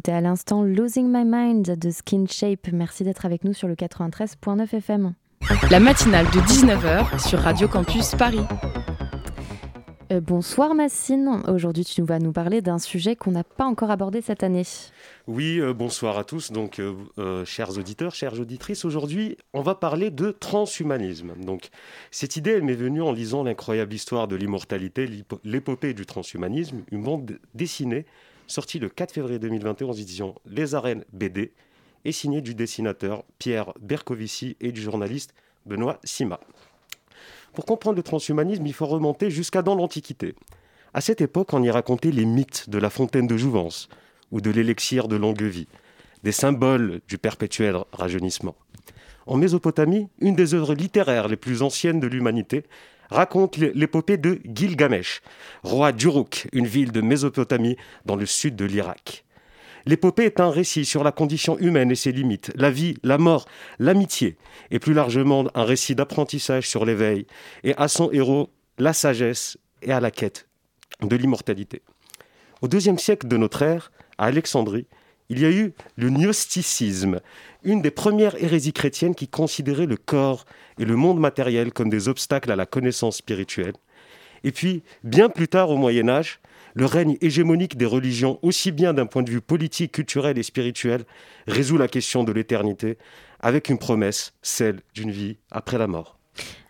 [0.08, 2.70] À l'instant Losing My Mind de Skin Shape.
[2.72, 5.14] Merci d'être avec nous sur le 93.9 FM.
[5.70, 8.40] La matinale de 19h sur Radio Campus Paris.
[10.14, 11.42] Euh, bonsoir Massine.
[11.50, 14.64] Aujourd'hui, tu vas nous parler d'un sujet qu'on n'a pas encore abordé cette année.
[15.28, 16.54] Oui, euh, bonsoir à tous.
[16.54, 21.34] Donc, euh, euh, chers auditeurs, chères auditrices, aujourd'hui, on va parler de transhumanisme.
[21.44, 21.68] Donc,
[22.12, 25.10] cette idée, elle m'est venue en lisant l'incroyable histoire de l'immortalité,
[25.44, 28.06] l'épopée du transhumanisme, une bande dessinée
[28.48, 31.52] sortie le 4 février 2021 aux éditions Les Arènes BD
[32.06, 35.34] et signée du dessinateur Pierre Bercovici et du journaliste
[35.66, 36.40] Benoît Sima.
[37.54, 40.34] Pour comprendre le transhumanisme, il faut remonter jusqu'à dans l'Antiquité.
[40.94, 43.90] À cette époque, on y racontait les mythes de la fontaine de jouvence
[44.32, 45.68] ou de l'élixir de longue vie,
[46.24, 48.56] des symboles du perpétuel rajeunissement.
[49.26, 52.64] En Mésopotamie, une des œuvres littéraires les plus anciennes de l'humanité
[53.10, 55.22] raconte l'é- l'épopée de Gilgamesh,
[55.64, 59.24] roi d'Uruk, une ville de Mésopotamie dans le sud de l'Irak.
[59.86, 63.46] L'épopée est un récit sur la condition humaine et ses limites, la vie, la mort,
[63.80, 64.36] l'amitié,
[64.70, 67.26] et plus largement un récit d'apprentissage sur l'éveil,
[67.64, 70.48] et à son héros la sagesse et à la quête
[71.02, 71.84] de l'immortalité.
[72.62, 74.88] Au deuxième siècle de notre ère, à Alexandrie,
[75.30, 77.20] il y a eu le gnosticisme,
[77.64, 80.46] une des premières hérésies chrétiennes qui considérait le corps
[80.80, 83.74] et le monde matériel comme des obstacles à la connaissance spirituelle.
[84.44, 86.40] Et puis, bien plus tard au Moyen Âge,
[86.76, 91.06] le règne hégémonique des religions, aussi bien d'un point de vue politique, culturel et spirituel,
[91.48, 92.98] résout la question de l'éternité
[93.40, 96.18] avec une promesse, celle d'une vie après la mort.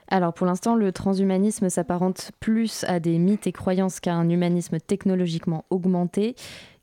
[0.10, 4.80] Alors pour l'instant, le transhumanisme s'apparente plus à des mythes et croyances qu'à un humanisme
[4.80, 6.36] technologiquement augmenté.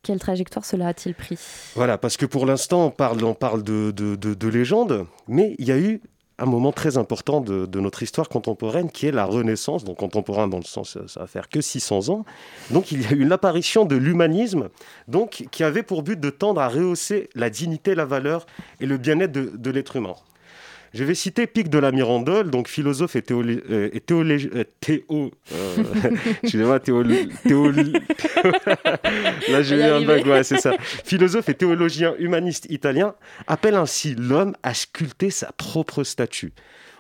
[0.05, 1.39] Quelle trajectoire cela a-t-il pris?
[1.75, 5.57] Voilà, parce que pour l'instant, on parle, on parle de, de, de, de légende, mais
[5.59, 6.01] il y a eu
[6.39, 10.49] un moment très important de, de notre histoire contemporaine qui est la Renaissance, donc contemporain
[10.49, 12.25] dans le sens, ça va faire que 600 ans.
[12.71, 14.69] Donc il y a eu l'apparition de l'humanisme,
[15.09, 18.47] donc qui avait pour but de tendre à rehausser la dignité, la valeur
[18.81, 20.15] et le bien-être de, de l'être humain.
[20.95, 24.63] Je vais citer Pic de la Mirandole, donc philosophe et, théolé- euh, et théolé- euh,
[24.81, 25.77] théo, euh,
[26.45, 27.93] excusez-moi, théolo- théolo-
[29.51, 30.23] là j'ai eu un arriver.
[30.23, 30.73] bug, ouais, c'est ça.
[31.05, 33.15] Philosophe et théologien humaniste italien
[33.49, 36.53] appelle ainsi l'homme à sculpter sa propre statue.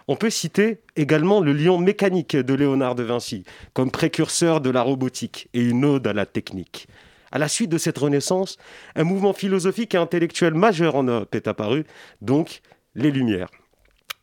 [0.09, 4.83] On peut citer également le lion mécanique de Léonard de Vinci comme précurseur de la
[4.83, 6.89] robotique et une ode à la technique.
[7.31, 8.59] À la suite de cette renaissance,
[8.97, 11.85] un mouvement philosophique et intellectuel majeur en Europe est apparu,
[12.23, 12.61] donc
[12.97, 13.49] les Lumières.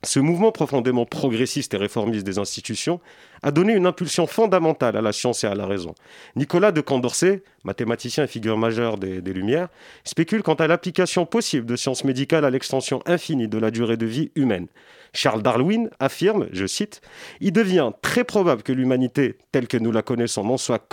[0.04, 2.99] Ce mouvement profondément progressiste et réformiste des institutions
[3.43, 5.93] a donné une impulsion fondamentale à la science et à la raison.
[6.36, 9.68] Nicolas de Condorcet, mathématicien et figure majeure des, Lumières,
[10.04, 14.08] spécule quant à l'application possible de sciences médicales à l'extension infinie de la durée de
[14.08, 14.68] vie humaine.
[15.14, 17.02] Charles Darwin affirme, je cite,
[17.39, 20.89] Il devient très probable que l'humanité, telle que nous la connaissons, n'en soit, pas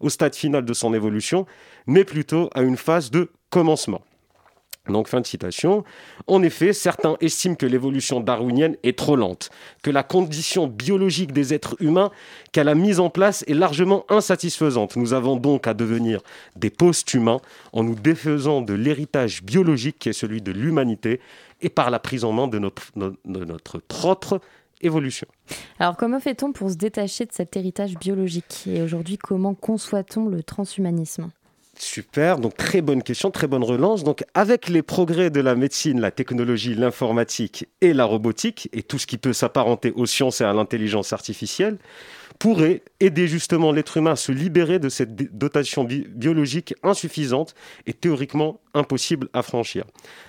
[0.00, 1.46] au stade final de son évolution,
[1.88, 4.02] mais plutôt à une phase de commencement.
[4.88, 5.84] Donc, fin de citation.
[6.26, 9.50] En effet, certains estiment que l'évolution darwinienne est trop lente,
[9.82, 12.10] que la condition biologique des êtres humains
[12.50, 14.96] qu'elle a mise en place est largement insatisfaisante.
[14.96, 16.20] Nous avons donc à devenir
[16.56, 17.40] des post-humains
[17.72, 21.20] en nous défaisant de l'héritage biologique qui est celui de l'humanité
[21.60, 24.40] et par la prise en main de notre, no- de notre propre
[24.80, 25.28] évolution.
[25.78, 28.64] Alors comment fait-on pour se détacher de cet héritage biologique?
[28.66, 31.30] Et aujourd'hui, comment conçoit-on le transhumanisme?
[31.84, 34.04] Super, donc très bonne question, très bonne relance.
[34.04, 39.00] Donc avec les progrès de la médecine, la technologie, l'informatique et la robotique, et tout
[39.00, 41.78] ce qui peut s'apparenter aux sciences et à l'intelligence artificielle,
[42.38, 47.56] pourrait aider justement l'être humain à se libérer de cette dotation bi- biologique insuffisante
[47.88, 49.84] et théoriquement impossible à franchir.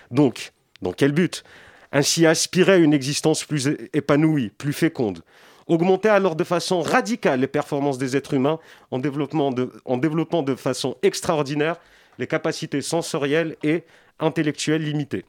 [0.09, 1.43] Donc, dans quel but?
[1.91, 5.21] Ainsi aspirer à une existence plus épanouie, plus féconde,
[5.67, 8.59] augmenter alors de façon radicale les performances des êtres humains
[8.91, 11.77] en, développant de façon extraordinaire
[12.19, 13.83] les capacités sensorielles et
[14.19, 15.25] intellectuelles limitées.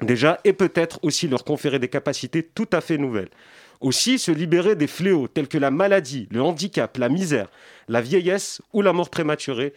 [0.00, 3.28] Déjà, et peut-être aussi leur conférer des capacités tout à fait nouvelles.
[3.80, 7.50] Aussi se libérer des fléaux tels que la maladie, le handicap, la misère,
[7.88, 9.74] la vieillesse ou la mort prématurée,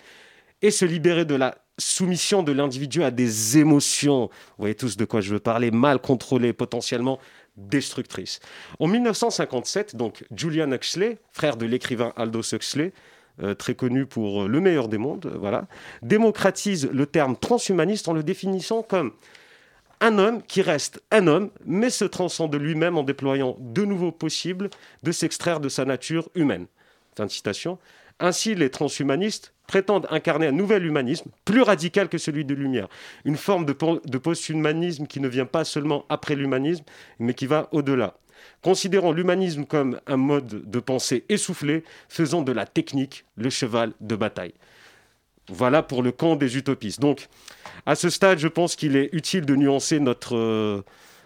[0.61, 5.05] et se libérer de la soumission de l'individu à des émotions, vous voyez tous de
[5.05, 7.20] quoi je veux parler, mal contrôlées, potentiellement
[7.56, 8.39] destructrices.
[8.80, 12.93] En 1957, donc Julian Huxley, frère de l'écrivain Aldous Huxley,
[13.41, 15.68] euh, très connu pour euh, Le meilleur des mondes, euh, voilà,
[16.04, 19.14] démocratise le terme transhumaniste en le définissant comme
[20.01, 24.70] un homme qui reste un homme, mais se transcende lui-même en déployant de nouveaux possibles
[25.01, 26.68] de s'extraire de sa nature humaine.
[27.16, 27.80] Fin de citation.
[28.24, 32.88] Ainsi, les transhumanistes prétendent incarner un nouvel humanisme, plus radical que celui de Lumière.
[33.26, 36.86] Une forme de, de post-humanisme qui ne vient pas seulement après l'humanisme,
[37.19, 38.15] mais qui va au-delà.
[38.61, 44.15] Considérant l'humanisme comme un mode de pensée essoufflé, faisant de la technique le cheval de
[44.15, 44.53] bataille.
[45.49, 47.01] Voilà pour le camp des utopistes.
[47.01, 47.28] Donc,
[47.86, 50.82] à ce stade, je pense qu'il est utile de nuancer notre, euh,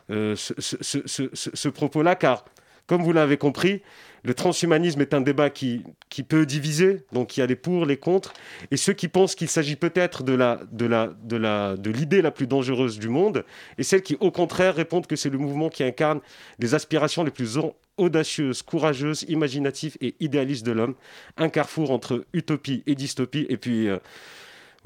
[0.09, 2.43] euh, ce propos-là, car,
[2.87, 3.81] comme vous l'avez compris,
[4.23, 5.83] le transhumanisme est un débat qui,
[6.27, 8.33] peut diviser, donc il y a les pour, les contre,
[8.71, 13.45] et ceux qui pensent qu'il s'agit peut-être de l'idée la plus dangereuse du monde,
[13.77, 16.19] et celles qui, au contraire, répondent que c'est le mouvement qui incarne
[16.59, 20.95] les aspirations les plus au- audacieuses, courageuses, imaginatives et idéalistes de l'homme,
[21.37, 23.87] un carrefour entre utopie et dystopie, et puis...
[23.87, 23.97] euh,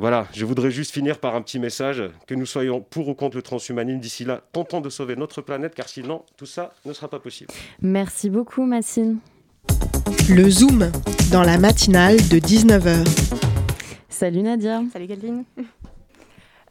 [0.02, 3.36] voilà, je voudrais juste finir par un petit message, que nous soyons pour ou contre
[3.36, 7.08] le transhumanisme d'ici là, tentons de sauver notre planète, car sinon, tout ça ne sera
[7.08, 7.52] pas possible.
[7.84, 9.20] Merci beaucoup, Massine.
[10.28, 10.92] Le Zoom,
[11.32, 13.08] dans la matinale de 19h.
[14.10, 14.82] Salut Nadia.
[14.92, 15.44] Salut Calvin.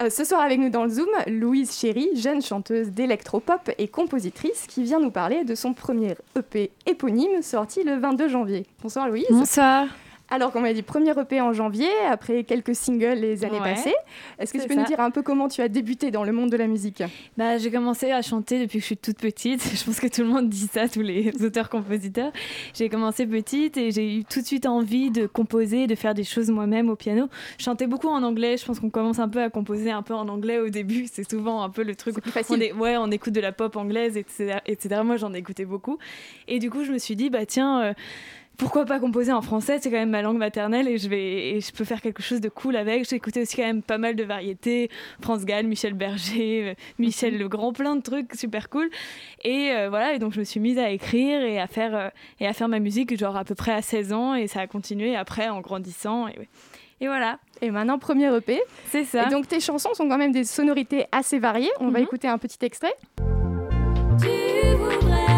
[0.03, 4.67] Euh, ce soir avec nous dans le Zoom, Louise Chéry, jeune chanteuse d'électropop et compositrice
[4.67, 8.67] qui vient nous parler de son premier EP éponyme sorti le 22 janvier.
[8.83, 9.27] Bonsoir Louise.
[9.31, 9.87] Bonsoir.
[10.33, 13.95] Alors qu'on m'a dit premier EP en janvier, après quelques singles les années Ouais, passées,
[14.39, 16.51] est-ce que tu peux nous dire un peu comment tu as débuté dans le monde
[16.51, 17.03] de la musique?
[17.37, 19.61] Bah, j'ai commencé à chanter depuis que je suis toute petite.
[19.77, 22.33] Je pense que tout le monde dit ça, tous les auteurs-compositeurs.
[22.75, 26.25] J'ai commencé petite et j'ai eu tout de suite envie de composer, de faire des
[26.25, 27.27] choses moi-même au piano.
[27.59, 28.57] Je chantais beaucoup en anglais.
[28.57, 31.07] Je pense qu'on commence un peu à composer un peu en anglais au début.
[31.11, 32.21] C'est souvent un peu le truc.
[32.21, 32.57] plus facile.
[32.57, 34.59] On est- ouais, on écoute de la pop anglaise, etc.
[34.67, 35.01] etc.
[35.05, 35.99] Moi, j'en écoutais beaucoup.
[36.47, 37.83] Et du coup, je me suis dit, bah tiens.
[37.83, 37.93] euh,
[38.61, 41.61] pourquoi pas composer en français C'est quand même ma langue maternelle et je, vais, et
[41.61, 43.09] je peux faire quelque chose de cool avec.
[43.09, 44.91] J'ai écouté aussi quand même pas mal de variétés.
[45.23, 48.91] France Gall, Michel Berger, euh, Michel Legrand, plein de trucs super cool.
[49.45, 52.09] Et euh, voilà, et donc je me suis mise à écrire et à faire, euh,
[52.39, 54.67] et à faire ma musique genre à peu près à 16 ans et ça a
[54.67, 56.29] continué après en grandissant.
[56.29, 56.49] Et, ouais.
[57.01, 57.39] et voilà.
[57.63, 58.61] Et maintenant, premier EP.
[58.89, 59.27] C'est ça.
[59.27, 61.71] Et donc tes chansons sont quand même des sonorités assez variées.
[61.81, 62.05] On va Mhm.
[62.05, 62.93] écouter un petit extrait.
[64.21, 64.29] Tu
[64.77, 65.30] voudrais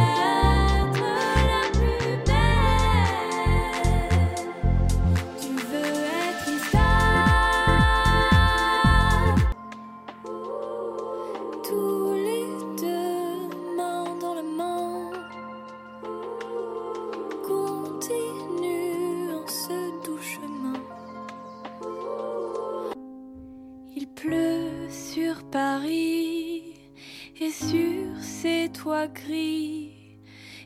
[28.83, 30.19] toits gris.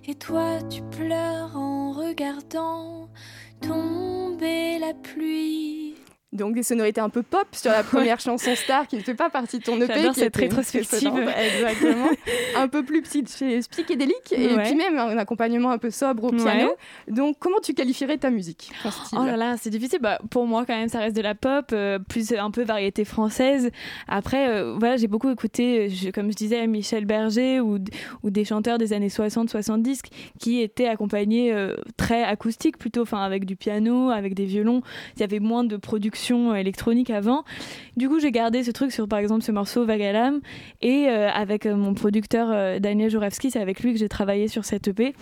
[0.06, 3.10] Et toi tu pleures en regardant
[3.60, 5.75] tomber la pluie.
[6.36, 9.30] Donc des sonorités un peu pop sur la première chanson star qui ne fait pas
[9.30, 9.92] partie de ton EP.
[9.92, 11.10] J'adore qui cette rétrospective.
[11.36, 12.08] Exactement.
[12.56, 13.22] un peu plus psy-
[13.70, 14.62] psychédélique et Ouais.
[14.64, 16.70] puis même un accompagnement un peu sobre au piano.
[17.08, 18.70] Donc comment tu qualifierais ta musique
[19.12, 19.98] Oh là là, c'est difficile.
[20.00, 23.04] Bah, pour moi, quand même, ça reste de la pop, euh, plus un peu variété
[23.04, 23.70] française.
[24.08, 27.78] Après, euh, voilà, j'ai beaucoup écouté, euh, je- comme je disais, Michel Berger ou,
[28.22, 30.00] ou des chanteurs des années 60-70
[30.38, 34.82] qui étaient accompagnés euh, très acoustiques plutôt, enfin avec du piano, avec des violons.
[35.16, 37.44] Il y avait moins de production euh, électronique avant.
[37.96, 40.40] Du coup, j'ai gardé ce truc sur, par exemple, ce morceau l'âme.
[40.82, 44.64] Et euh, avec euh, mon producteur Daniel Joravski, c'est avec lui que j'ai travaillé sur
[44.64, 45.14] cette EP.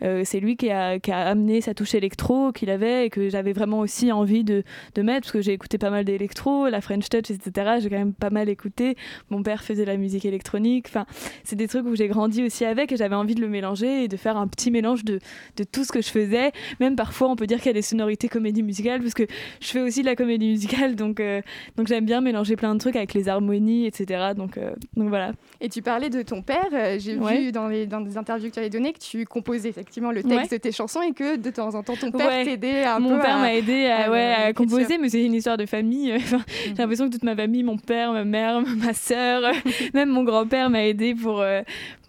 [0.00, 4.12] C'est lui qui a, amené sa touche électro qu'il avait et que j'avais vraiment aussi
[4.12, 4.64] envie de,
[4.96, 7.78] mettre parce que j'ai écouté pas mal d'électro, la French Touch, etc.
[7.80, 8.96] J'ai quand même pas mal écouté.
[9.30, 10.86] Mon père faisait la musique électronique.
[10.88, 11.06] Enfin,
[11.44, 14.08] c'est des trucs où j'ai grandi aussi avec et j'avais envie de le mélanger et
[14.08, 15.20] de faire un petit mélange de
[15.70, 16.52] tout ce que je faisais.
[16.80, 19.26] Même parfois, on peut dire qu'il y a des sonorités comédie musicale parce que
[19.60, 20.94] je fais aussi de la comédie musicale.
[20.96, 21.40] Donc, euh,
[21.76, 24.32] donc j'aime bien mélanger plein de trucs avec les harmonies, etc.
[24.36, 25.32] Donc, euh, donc voilà.
[25.60, 26.66] Et tu parlais de ton père.
[26.72, 27.38] euh, J'ai Ouais.
[27.40, 30.22] vu dans, les, dans des interviews que tu avais données que tu composais effectivement le
[30.22, 30.58] texte Ouais.
[30.58, 32.44] de tes chansons et que de temps en temps ton père Ouais.
[32.44, 36.12] t'aidait un Mon peu père m'a aidé à, composer, mais c'est une histoire de famille.
[36.16, 39.52] Enfin, J'ai l'impression que toute ma famille, mon père, ma mère, ma sœur,
[39.94, 41.42] même mon grand-père m'a aidé pour,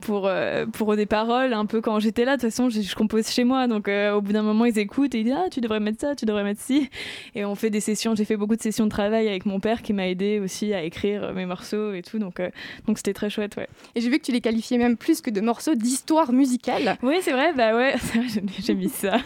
[0.01, 1.53] pour, euh, pour des paroles.
[1.53, 3.67] Un peu quand j'étais là, de toute façon, je, je compose chez moi.
[3.67, 5.99] Donc euh, au bout d'un moment, ils écoutent et ils disent Ah, tu devrais mettre
[6.01, 6.89] ça, tu devrais mettre ci.
[7.35, 8.15] Et on fait des sessions.
[8.15, 10.83] J'ai fait beaucoup de sessions de travail avec mon père qui m'a aidé aussi à
[10.83, 12.19] écrire mes morceaux et tout.
[12.19, 12.49] Donc euh,
[12.85, 13.67] donc c'était très chouette, ouais.
[13.95, 16.97] Et j'ai vu que tu les qualifiais même plus que de morceaux d'histoire musicale.
[17.03, 17.95] Oui, c'est vrai, bah ouais,
[18.59, 19.17] j'ai mis ça.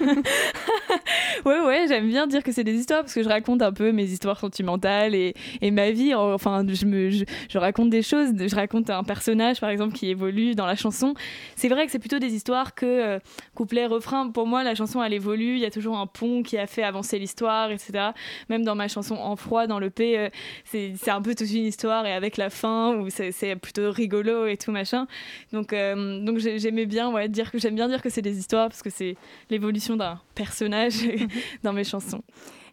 [1.45, 3.91] ouais, ouais, j'aime bien dire que c'est des histoires parce que je raconte un peu
[3.91, 6.13] mes histoires sentimentales et, et ma vie.
[6.13, 10.09] Enfin, je, me, je, je raconte des choses, je raconte un personnage par exemple qui
[10.09, 11.13] évolue dans la chanson.
[11.55, 13.19] C'est vrai que c'est plutôt des histoires que euh,
[13.55, 14.29] couplet, refrain.
[14.29, 16.83] Pour moi, la chanson elle évolue, il y a toujours un pont qui a fait
[16.83, 18.09] avancer l'histoire, etc.
[18.49, 20.29] Même dans ma chanson En froid, dans le P, euh,
[20.65, 24.57] c'est un peu toute une histoire et avec la fin où c'est plutôt rigolo et
[24.57, 25.07] tout machin.
[25.51, 28.37] Donc, euh, donc j'ai- j'aimais bien ouais, dire que j'aime bien dire que c'est des
[28.37, 29.15] histoires parce que c'est
[29.49, 30.93] l'évolution d'un personnage
[31.63, 32.21] dans mes chansons.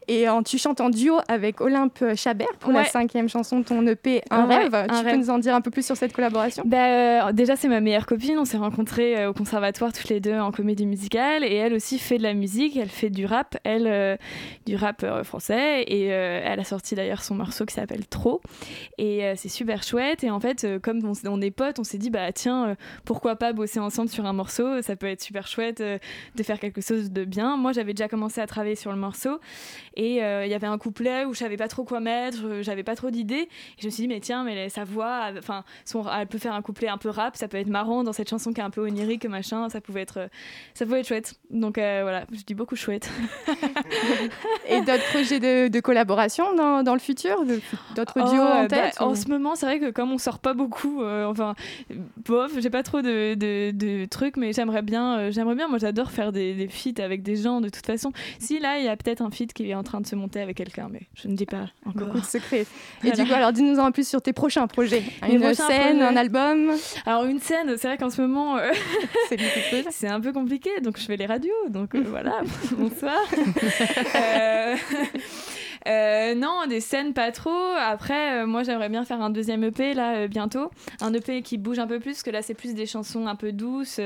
[0.08, 3.86] Et en, tu chantes en duo avec Olympe Chabert pour la cinquième chanson de ton
[3.86, 4.74] EP Un rêve.
[4.74, 5.18] Un tu peux rêve.
[5.18, 6.62] nous en dire un peu plus sur cette collaboration?
[6.66, 6.86] Bah,
[7.28, 8.38] euh, déjà, c'est ma meilleure copine.
[8.38, 11.44] On s'est rencontrés euh, au conservatoire toutes les deux en comédie musicale.
[11.44, 12.76] Et elle aussi fait de la musique.
[12.78, 13.58] Elle fait du rap.
[13.64, 14.16] Elle, euh,
[14.64, 15.82] du rap euh, français.
[15.82, 18.40] Et elle a sorti d'ailleurs son morceau qui s'appelle Trop.
[18.96, 20.24] Et c'est super chouette.
[20.24, 23.52] Et en fait, comme on, on est potes, on s'est dit, bah tiens, pourquoi pas
[23.52, 24.80] bosser ensemble sur un morceau?
[24.80, 27.56] Ça peut être super chouette de faire quelque chose de bien.
[27.56, 29.38] Moi, j'avais déjà commencé à travailler sur le morceau.
[30.00, 32.62] Et euh, il y avait un couplet où je savais pas trop quoi mettre, euh,
[32.62, 33.48] j'avais pas trop d'idées.
[33.48, 36.54] Et je me suis dit, mais tiens, mais sa voix, enfin, son- elle peut faire
[36.54, 38.70] un couplet un peu rap, ça peut être marrant dans cette chanson qui est un
[38.70, 40.28] peu onirique, machin, ça pouvait être, euh,
[40.74, 41.34] ça pouvait être chouette.
[41.50, 43.10] Donc euh, voilà, je dis beaucoup chouette.
[44.68, 47.44] Et d'autres projets de, de collaboration dans, dans le futur
[47.96, 50.38] D'autres duos Oh, en bah, tête En ce moment, c'est vrai que comme on sort
[50.38, 51.54] pas beaucoup, euh, enfin,
[52.24, 55.66] bof, j'ai pas trop de, de, de trucs, mais j'aimerais bien, j'aimerais bien.
[55.68, 57.60] Moi, j'adore faire des, des feats avec des gens.
[57.60, 60.00] De toute façon, si là, il y a peut-être un feat qui est en train
[60.00, 62.06] de se monter avec quelqu'un, mais je ne dis pas encore.
[62.08, 62.60] Beaucoup de secrets.
[62.60, 62.66] Et
[63.02, 63.16] Voilà.
[63.16, 65.02] du coup, alors dis-nous en plus sur tes prochains projets.
[65.28, 66.02] Une prochains scène, projets.
[66.12, 66.72] un album
[67.06, 68.70] Alors une scène, c'est vrai qu'en ce moment, euh,
[69.28, 69.38] c'est
[69.90, 72.42] c'est un peu compliqué, donc je fais les radios, donc euh, voilà,
[72.76, 73.18] bonsoir.
[74.14, 74.76] Euh,
[75.86, 77.50] euh, non, des scènes pas trop.
[77.78, 80.70] Après, euh, moi j'aimerais bien faire un deuxième EP là euh, bientôt,
[81.00, 83.36] un EP qui bouge un peu plus, parce que là c'est plus des chansons un
[83.36, 84.00] peu douces,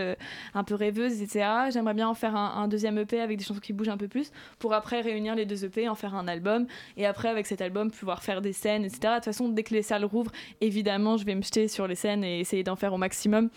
[0.55, 1.47] un peu rêveuses, etc.
[1.71, 4.09] J'aimerais bien en faire un, un deuxième EP avec des chansons qui bougent un peu
[4.09, 6.67] plus, pour après réunir les deux EP, en faire un album,
[6.97, 8.99] et après avec cet album pouvoir faire des scènes, etc.
[9.03, 11.95] De toute façon, dès que les salles rouvrent, évidemment je vais me jeter sur les
[11.95, 13.49] scènes et essayer d'en faire au maximum.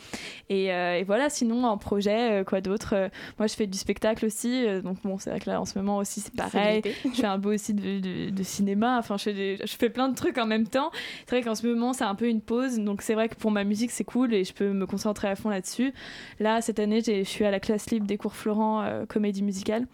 [0.49, 3.09] Et, et voilà, sinon en projet, quoi d'autre
[3.39, 5.97] Moi je fais du spectacle aussi, donc bon, c'est vrai que là en ce moment
[5.97, 6.81] aussi c'est pareil.
[7.03, 10.37] je fais un peu aussi de, de- de cinéma, enfin je fais, plein de trucs
[10.37, 10.91] en même temps.
[11.25, 13.51] C'est vrai qu'en ce moment c'est un peu une pause, donc c'est vrai que pour
[13.51, 15.93] ma musique c'est cool et je peux me concentrer à fond là-dessus.
[16.39, 19.87] Là cette année je suis à la classe libre des cours Florent euh, comédie musicale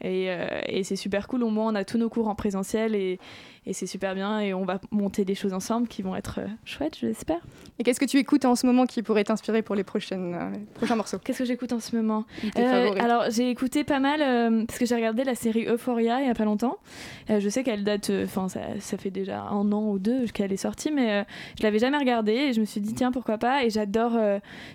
[0.00, 1.42] et, euh, et c'est super cool.
[1.42, 3.18] Au moins on a tous nos cours en présentiel
[3.68, 6.46] et c'est super bien et on va monter des choses ensemble qui vont être euh,
[6.64, 7.40] chouettes, je l'espère.
[7.78, 10.50] Et qu'est-ce que tu écoutes en ce moment qui pourrait t'inspirer pour les prochaines, euh,
[10.74, 11.18] prochains morceaux?
[11.18, 12.24] Qu'est-ce que j'écoute en ce moment?
[12.58, 12.90] Euh.
[12.98, 16.30] Alors j'ai écouté pas mal euh, parce que j'ai regardé la série Euphoria il y
[16.30, 16.78] a pas longtemps.
[17.30, 20.52] Euh, je sais qu'elle date, enfin ça, ça fait déjà un an ou deux qu'elle
[20.52, 21.24] est sortie, mais
[21.58, 23.64] je l'avais jamais regardée et je me suis dit tiens pourquoi pas?
[23.64, 24.18] Et j'adore,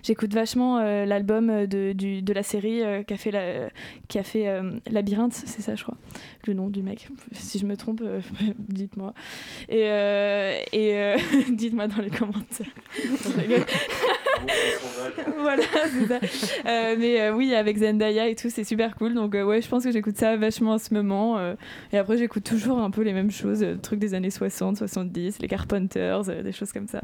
[0.02, 3.68] j'écoute vachement l'album de, du- de la série euh, qui a fait la,
[4.08, 4.46] qui a fait
[4.90, 5.96] Labyrinthe, c'est ça je crois,
[6.46, 7.08] le nom du mec.
[7.32, 8.02] Si je me trompe,
[8.84, 9.14] dites-moi.
[9.68, 11.16] Et, euh, et euh,
[11.50, 12.66] dites-moi dans les commentaires.
[15.38, 16.18] Voilà, c'est ça.
[16.66, 19.14] Euh, mais euh, oui, avec Zendaya et tout, c'est super cool.
[19.14, 21.38] Donc, euh, ouais, je pense que j'écoute ça vachement en ce moment.
[21.38, 21.54] euh,
[21.92, 25.38] et après, j'écoute toujours un peu les mêmes choses, euh, trucs des années 60, 70,
[25.40, 27.02] les Carpenters, euh, des choses comme ça.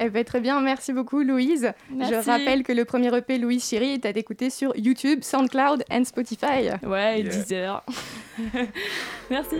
[0.00, 1.72] Eh ben, très bien, merci beaucoup Louise.
[1.90, 2.14] Merci.
[2.14, 6.04] Je rappelle que le premier EP Louise Chéri est à écouter sur YouTube, SoundCloud et
[6.04, 6.70] Spotify.
[6.84, 7.84] Ouais, et 10 heures.
[9.30, 9.56] Merci.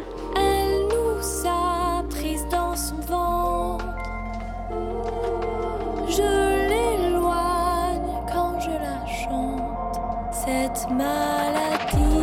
[1.25, 3.85] Elle nous a prises dans son ventre.
[6.09, 10.01] Je l'éloigne quand je la chante.
[10.33, 12.14] Cette maladie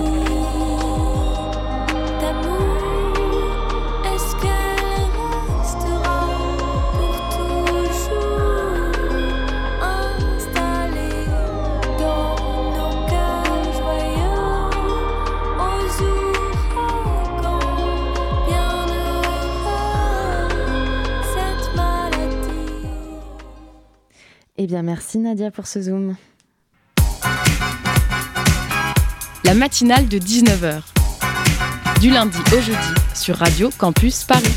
[24.82, 26.16] bien, merci Nadia pour ce zoom.
[29.44, 30.82] La matinale de 19h.
[32.00, 32.78] Du lundi au jeudi
[33.16, 34.48] sur Radio Campus Paris.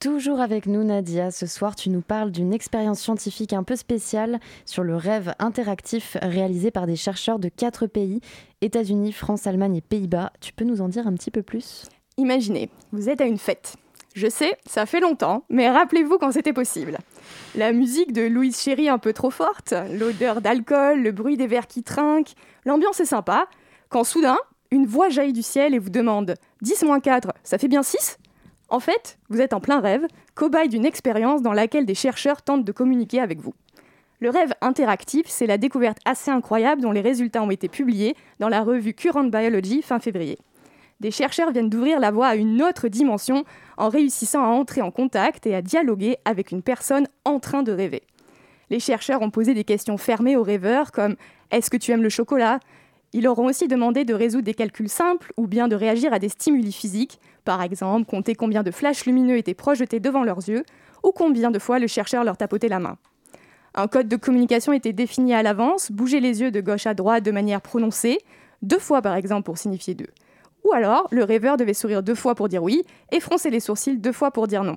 [0.00, 1.30] Toujours avec nous, Nadia.
[1.30, 6.16] Ce soir, tu nous parles d'une expérience scientifique un peu spéciale sur le rêve interactif
[6.20, 8.20] réalisé par des chercheurs de quatre pays
[8.60, 10.32] États-Unis, France, Allemagne et Pays-Bas.
[10.40, 11.86] Tu peux nous en dire un petit peu plus?
[12.16, 13.76] Imaginez, vous êtes à une fête.
[14.14, 16.98] Je sais, ça fait longtemps, mais rappelez-vous quand c'était possible.
[17.54, 21.66] La musique de Louise Chéry un peu trop forte, l'odeur d'alcool, le bruit des verres
[21.66, 22.34] qui trinquent,
[22.66, 23.46] l'ambiance est sympa,
[23.88, 24.36] quand soudain,
[24.70, 28.18] une voix jaillit du ciel et vous demande 10 moins 4, ça fait bien 6
[28.68, 32.64] En fait, vous êtes en plein rêve, cobaye d'une expérience dans laquelle des chercheurs tentent
[32.64, 33.54] de communiquer avec vous.
[34.20, 38.48] Le rêve interactif, c'est la découverte assez incroyable dont les résultats ont été publiés dans
[38.48, 40.38] la revue Current Biology fin février
[41.02, 43.44] des chercheurs viennent d'ouvrir la voie à une autre dimension
[43.76, 47.72] en réussissant à entrer en contact et à dialoguer avec une personne en train de
[47.72, 48.02] rêver.
[48.70, 51.16] Les chercheurs ont posé des questions fermées aux rêveurs comme
[51.50, 52.60] Est-ce que tu aimes le chocolat?
[53.12, 56.20] Ils leur ont aussi demandé de résoudre des calculs simples ou bien de réagir à
[56.20, 60.62] des stimuli physiques, par exemple compter combien de flashs lumineux étaient projetés devant leurs yeux
[61.02, 62.96] ou combien de fois le chercheur leur tapotait la main.
[63.74, 67.24] Un code de communication était défini à l'avance, bouger les yeux de gauche à droite
[67.24, 68.18] de manière prononcée,
[68.62, 70.06] deux fois par exemple pour signifier deux
[70.64, 73.98] Ou alors, le rêveur devait sourire deux fois pour dire oui et froncer les sourcils
[73.98, 74.76] deux fois pour dire non.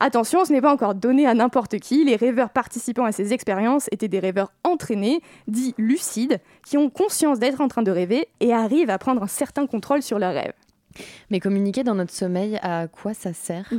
[0.00, 2.04] Attention, ce n'est pas encore donné à n'importe qui.
[2.04, 7.40] Les rêveurs participant à ces expériences étaient des rêveurs entraînés, dits lucides, qui ont conscience
[7.40, 10.52] d'être en train de rêver et arrivent à prendre un certain contrôle sur leurs rêves.
[11.30, 13.72] Mais communiquer dans notre sommeil, à quoi ça sert?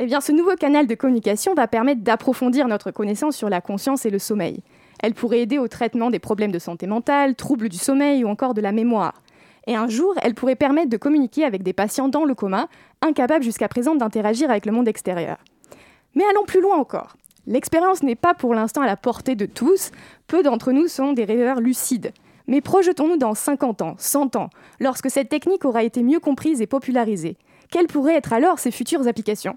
[0.00, 4.04] Eh bien, ce nouveau canal de communication va permettre d'approfondir notre connaissance sur la conscience
[4.06, 4.62] et le sommeil.
[5.02, 8.54] Elle pourrait aider au traitement des problèmes de santé mentale, troubles du sommeil ou encore
[8.54, 9.22] de la mémoire.
[9.66, 12.68] Et un jour, elle pourrait permettre de communiquer avec des patients dans le coma,
[13.02, 15.38] incapables jusqu'à présent d'interagir avec le monde extérieur.
[16.14, 17.16] Mais allons plus loin encore.
[17.46, 19.90] L'expérience n'est pas pour l'instant à la portée de tous,
[20.26, 22.12] peu d'entre nous sont des rêveurs lucides.
[22.46, 24.50] Mais projetons-nous dans 50 ans, 100 ans,
[24.80, 27.36] lorsque cette technique aura été mieux comprise et popularisée.
[27.70, 29.56] Quelles pourraient être alors ses futures applications?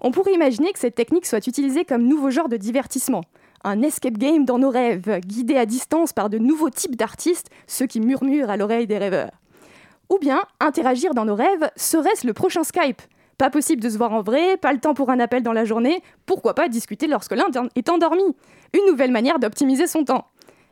[0.00, 3.22] On pourrait imaginer que cette technique soit utilisée comme nouveau genre de divertissement,
[3.64, 7.86] un escape game dans nos rêves, guidé à distance par de nouveaux types d'artistes, ceux
[7.86, 9.32] qui murmurent à l'oreille des rêveurs.
[10.08, 13.02] Ou bien, interagir dans nos rêves, serait-ce le prochain Skype?
[13.38, 15.64] Pas possible de se voir en vrai, pas le temps pour un appel dans la
[15.64, 18.22] journée, pourquoi pas discuter lorsque l'un est endormi?
[18.74, 20.26] Une nouvelle manière d'optimiser son temps.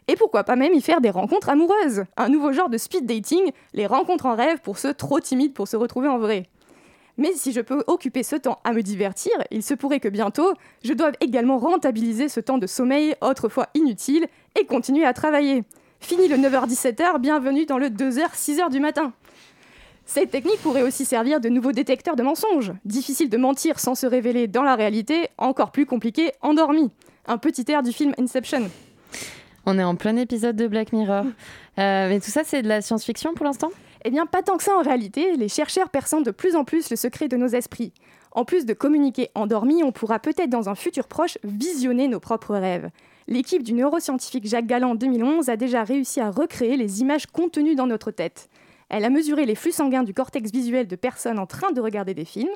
[0.06, 2.04] Et pourquoi pas même y faire des rencontres amoureuses?
[2.16, 5.68] Un nouveau genre de speed dating, les rencontres en rêve pour ceux trop timides pour
[5.68, 6.44] se retrouver en vrai.
[7.18, 10.54] Mais si je peux occuper ce temps à me divertir, il se pourrait que bientôt,
[10.84, 14.26] je doive également rentabiliser ce temps de sommeil autrefois inutile
[14.58, 15.64] et continuer à travailler.
[16.00, 19.12] Fini le 9h-17h, bienvenue dans le 2h-6h du matin.
[20.06, 22.72] Cette technique pourrait aussi servir de nouveau détecteur de mensonges.
[22.84, 26.88] Difficile de mentir sans se révéler dans la réalité, encore plus compliqué endormi.
[27.26, 28.70] Un petit air du film Inception.
[29.66, 31.24] On est en plein épisode de Black Mirror.
[31.24, 33.70] Euh, mais tout ça, c'est de la science-fiction pour l'instant?
[34.04, 35.36] Eh bien, pas tant que ça en réalité.
[35.36, 37.92] Les chercheurs perçant de plus en plus le secret de nos esprits.
[38.32, 42.56] En plus de communiquer endormi, on pourra peut-être dans un futur proche visionner nos propres
[42.56, 42.90] rêves.
[43.26, 47.74] L'équipe du neuroscientifique Jacques Galland en 2011 a déjà réussi à recréer les images contenues
[47.74, 48.48] dans notre tête.
[48.88, 52.14] Elle a mesuré les flux sanguins du cortex visuel de personnes en train de regarder
[52.14, 52.48] des films.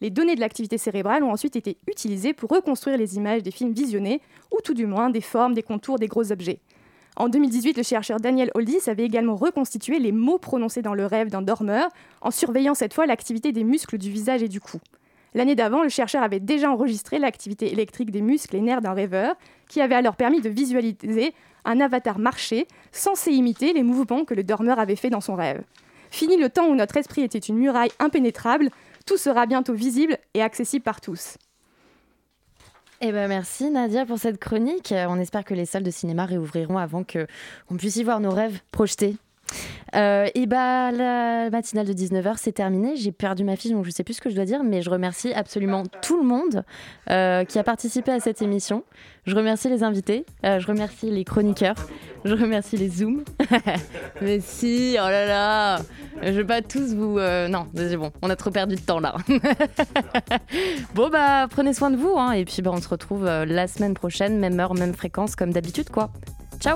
[0.00, 3.72] Les données de l'activité cérébrale ont ensuite été utilisées pour reconstruire les images des films
[3.72, 4.20] visionnés,
[4.52, 6.60] ou tout du moins des formes, des contours, des gros objets.
[7.18, 11.30] En 2018, le chercheur Daniel Oldis avait également reconstitué les mots prononcés dans le rêve
[11.30, 11.88] d'un dormeur,
[12.20, 14.78] en surveillant cette fois l'activité des muscles du visage et du cou.
[15.34, 19.34] L'année d'avant, le chercheur avait déjà enregistré l'activité électrique des muscles et nerfs d'un rêveur,
[19.68, 24.44] qui avait alors permis de visualiser un avatar marcher, censé imiter les mouvements que le
[24.44, 25.64] dormeur avait fait dans son rêve.
[26.12, 28.70] Fini le temps où notre esprit était une muraille impénétrable,
[29.06, 31.36] tout sera bientôt visible et accessible par tous.
[33.00, 34.90] Eh ben merci Nadia pour cette chronique.
[34.90, 37.28] Euh, On espère que les salles de cinéma réouvriront avant que
[37.68, 39.16] qu'on puisse y voir nos rêves projetés.
[39.94, 42.96] Euh, et bah la matinale de 19h c'est terminé.
[42.96, 44.90] J'ai perdu ma fiche donc je sais plus ce que je dois dire, mais je
[44.90, 46.64] remercie absolument tout le monde
[47.10, 48.84] euh, qui a participé à cette émission.
[49.26, 51.76] Je remercie les invités, euh, je remercie les chroniqueurs,
[52.24, 53.24] je remercie les zooms.
[54.22, 55.78] mais si, oh là là,
[56.22, 57.18] je vais pas tous vous.
[57.18, 59.16] non, c'est bon, on a trop perdu de temps là.
[60.94, 63.94] bon bah prenez soin de vous hein, et puis bah, on se retrouve la semaine
[63.94, 66.10] prochaine, même heure, même fréquence comme d'habitude quoi.
[66.60, 66.74] Ciao